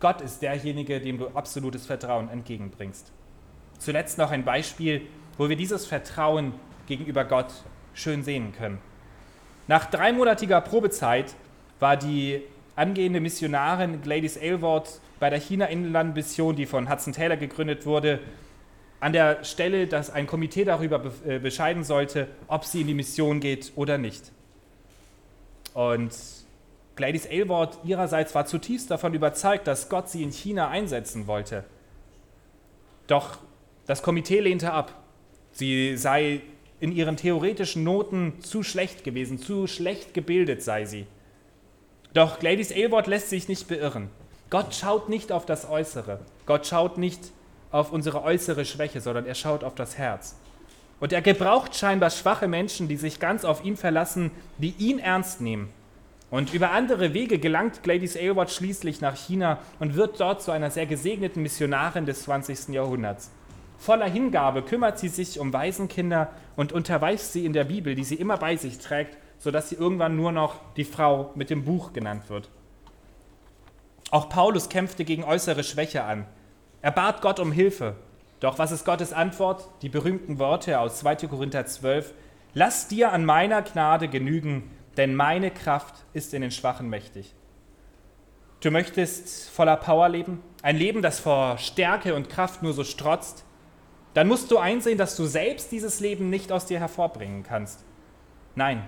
Gott 0.00 0.20
ist 0.20 0.42
derjenige, 0.42 1.00
dem 1.00 1.18
du 1.18 1.28
absolutes 1.28 1.86
Vertrauen 1.86 2.28
entgegenbringst. 2.28 3.12
Zuletzt 3.78 4.18
noch 4.18 4.30
ein 4.30 4.44
Beispiel, 4.44 5.02
wo 5.36 5.48
wir 5.48 5.56
dieses 5.56 5.86
Vertrauen 5.86 6.52
gegenüber 6.86 7.24
Gott 7.24 7.52
schön 7.94 8.22
sehen 8.22 8.52
können. 8.52 8.78
Nach 9.66 9.86
dreimonatiger 9.86 10.60
Probezeit 10.60 11.34
war 11.80 11.96
die 11.96 12.42
angehende 12.76 13.20
Missionarin 13.20 14.00
Gladys 14.02 14.36
Aylward 14.36 15.00
bei 15.20 15.30
der 15.30 15.40
China-Inland-Mission, 15.40 16.56
die 16.56 16.66
von 16.66 16.90
Hudson 16.90 17.12
Taylor 17.12 17.36
gegründet 17.36 17.86
wurde, 17.86 18.20
an 19.00 19.12
der 19.12 19.44
Stelle, 19.44 19.86
dass 19.86 20.10
ein 20.10 20.26
Komitee 20.26 20.64
darüber 20.64 21.02
äh, 21.26 21.38
bescheiden 21.38 21.84
sollte, 21.84 22.28
ob 22.48 22.64
sie 22.64 22.80
in 22.80 22.86
die 22.88 22.94
Mission 22.94 23.40
geht 23.40 23.72
oder 23.76 23.98
nicht. 23.98 24.32
Und 25.74 26.12
Gladys 26.96 27.26
Aylward 27.26 27.78
ihrerseits 27.84 28.34
war 28.34 28.46
zutiefst 28.46 28.90
davon 28.90 29.14
überzeugt, 29.14 29.66
dass 29.66 29.88
Gott 29.88 30.08
sie 30.08 30.22
in 30.22 30.32
China 30.32 30.68
einsetzen 30.68 31.26
wollte. 31.26 31.64
Doch 33.06 33.38
das 33.86 34.02
Komitee 34.02 34.40
lehnte 34.40 34.72
ab. 34.72 34.92
Sie 35.52 35.96
sei 35.96 36.42
in 36.80 36.92
ihren 36.92 37.16
theoretischen 37.16 37.84
Noten 37.84 38.40
zu 38.42 38.62
schlecht 38.62 39.04
gewesen, 39.04 39.38
zu 39.38 39.66
schlecht 39.66 40.14
gebildet 40.14 40.62
sei 40.62 40.84
sie. 40.84 41.06
Doch 42.14 42.38
Gladys 42.38 42.70
Aylward 42.70 43.06
lässt 43.06 43.30
sich 43.30 43.48
nicht 43.48 43.68
beirren. 43.68 44.10
Gott 44.50 44.74
schaut 44.74 45.08
nicht 45.08 45.30
auf 45.30 45.46
das 45.46 45.68
Äußere. 45.68 46.20
Gott 46.46 46.66
schaut 46.66 46.98
nicht 46.98 47.20
auf 47.70 47.92
unsere 47.92 48.22
äußere 48.22 48.64
Schwäche, 48.64 49.00
sondern 49.00 49.26
er 49.26 49.34
schaut 49.34 49.62
auf 49.62 49.74
das 49.74 49.98
Herz. 49.98 50.36
Und 51.00 51.12
er 51.12 51.22
gebraucht 51.22 51.76
scheinbar 51.76 52.10
schwache 52.10 52.48
Menschen, 52.48 52.88
die 52.88 52.96
sich 52.96 53.20
ganz 53.20 53.44
auf 53.44 53.64
ihn 53.64 53.76
verlassen, 53.76 54.30
die 54.58 54.74
ihn 54.78 54.98
ernst 54.98 55.40
nehmen 55.40 55.72
und 56.30 56.52
über 56.52 56.72
andere 56.72 57.14
Wege 57.14 57.38
gelangt 57.38 57.82
Gladys 57.82 58.16
Aylward 58.16 58.50
schließlich 58.50 59.00
nach 59.00 59.16
China 59.16 59.58
und 59.78 59.94
wird 59.94 60.20
dort 60.20 60.42
zu 60.42 60.50
einer 60.50 60.70
sehr 60.70 60.86
gesegneten 60.86 61.42
Missionarin 61.42 62.06
des 62.06 62.24
20. 62.24 62.68
Jahrhunderts. 62.68 63.30
Voller 63.78 64.08
Hingabe 64.08 64.62
kümmert 64.62 64.98
sie 64.98 65.08
sich 65.08 65.38
um 65.38 65.52
Waisenkinder 65.52 66.30
und 66.56 66.72
unterweist 66.72 67.32
sie 67.32 67.46
in 67.46 67.52
der 67.52 67.64
Bibel, 67.64 67.94
die 67.94 68.04
sie 68.04 68.16
immer 68.16 68.36
bei 68.36 68.56
sich 68.56 68.78
trägt, 68.78 69.16
sodass 69.38 69.70
sie 69.70 69.76
irgendwann 69.76 70.16
nur 70.16 70.32
noch 70.32 70.56
die 70.76 70.84
Frau 70.84 71.30
mit 71.34 71.48
dem 71.48 71.64
Buch 71.64 71.92
genannt 71.92 72.28
wird. 72.28 72.50
Auch 74.10 74.28
Paulus 74.28 74.68
kämpfte 74.68 75.04
gegen 75.04 75.22
äußere 75.22 75.62
Schwäche 75.62 76.04
an. 76.04 76.26
Er 76.82 76.90
bat 76.90 77.22
Gott 77.22 77.40
um 77.40 77.52
Hilfe. 77.52 77.94
Doch 78.40 78.58
was 78.58 78.70
ist 78.70 78.84
Gottes 78.84 79.12
Antwort? 79.12 79.68
Die 79.82 79.88
berühmten 79.88 80.38
Worte 80.38 80.78
aus 80.78 80.98
2. 81.00 81.16
Korinther 81.28 81.66
12. 81.66 82.14
Lass 82.54 82.88
dir 82.88 83.12
an 83.12 83.24
meiner 83.24 83.62
Gnade 83.62 84.08
genügen, 84.08 84.70
denn 84.96 85.14
meine 85.14 85.50
Kraft 85.50 85.94
ist 86.12 86.34
in 86.34 86.42
den 86.42 86.50
Schwachen 86.50 86.88
mächtig. 86.88 87.34
Du 88.60 88.70
möchtest 88.70 89.50
voller 89.50 89.76
Power 89.76 90.08
leben, 90.08 90.42
ein 90.62 90.76
Leben, 90.76 91.02
das 91.02 91.20
vor 91.20 91.58
Stärke 91.58 92.14
und 92.14 92.28
Kraft 92.28 92.62
nur 92.62 92.72
so 92.72 92.82
strotzt, 92.82 93.44
dann 94.14 94.26
musst 94.26 94.50
du 94.50 94.58
einsehen, 94.58 94.98
dass 94.98 95.14
du 95.14 95.26
selbst 95.26 95.70
dieses 95.70 96.00
Leben 96.00 96.30
nicht 96.30 96.50
aus 96.50 96.66
dir 96.66 96.80
hervorbringen 96.80 97.44
kannst. 97.44 97.84
Nein, 98.56 98.82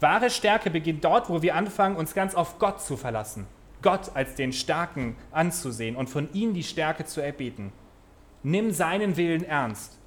wahre 0.00 0.30
Stärke 0.30 0.70
beginnt 0.70 1.04
dort, 1.04 1.28
wo 1.28 1.42
wir 1.42 1.54
anfangen, 1.54 1.94
uns 1.96 2.14
ganz 2.14 2.34
auf 2.34 2.58
Gott 2.58 2.82
zu 2.82 2.96
verlassen, 2.96 3.46
Gott 3.82 4.10
als 4.14 4.34
den 4.34 4.52
Starken 4.52 5.16
anzusehen 5.30 5.94
und 5.94 6.10
von 6.10 6.32
ihm 6.32 6.54
die 6.54 6.64
Stärke 6.64 7.04
zu 7.04 7.20
erbeten. 7.20 7.72
Nimm 8.42 8.72
seinen 8.72 9.16
Willen 9.16 9.44
ernst 9.44 10.00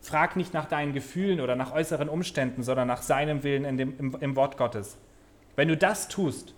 Frag 0.00 0.36
nicht 0.36 0.54
nach 0.54 0.66
deinen 0.66 0.92
Gefühlen 0.92 1.40
oder 1.40 1.56
nach 1.56 1.72
äußeren 1.72 2.08
Umständen, 2.08 2.62
sondern 2.62 2.88
nach 2.88 3.02
seinem 3.02 3.42
Willen 3.42 3.76
dem, 3.76 3.98
im, 3.98 4.16
im 4.20 4.36
Wort 4.36 4.56
Gottes. 4.56 4.96
Wenn 5.56 5.68
du 5.68 5.76
das 5.76 6.08
tust, 6.08 6.54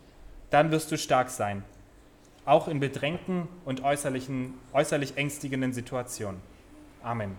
dann 0.51 0.71
wirst 0.71 0.93
du 0.93 0.99
stark 0.99 1.31
sein, 1.31 1.65
auch 2.45 2.69
in 2.69 2.81
bedrängten 2.81 3.49
und 3.65 3.83
äußerlichen, 3.83 4.55
äußerlich 4.73 5.17
ängstigenden 5.17 5.73
Situationen. 5.73 6.41
Amen. 7.03 7.37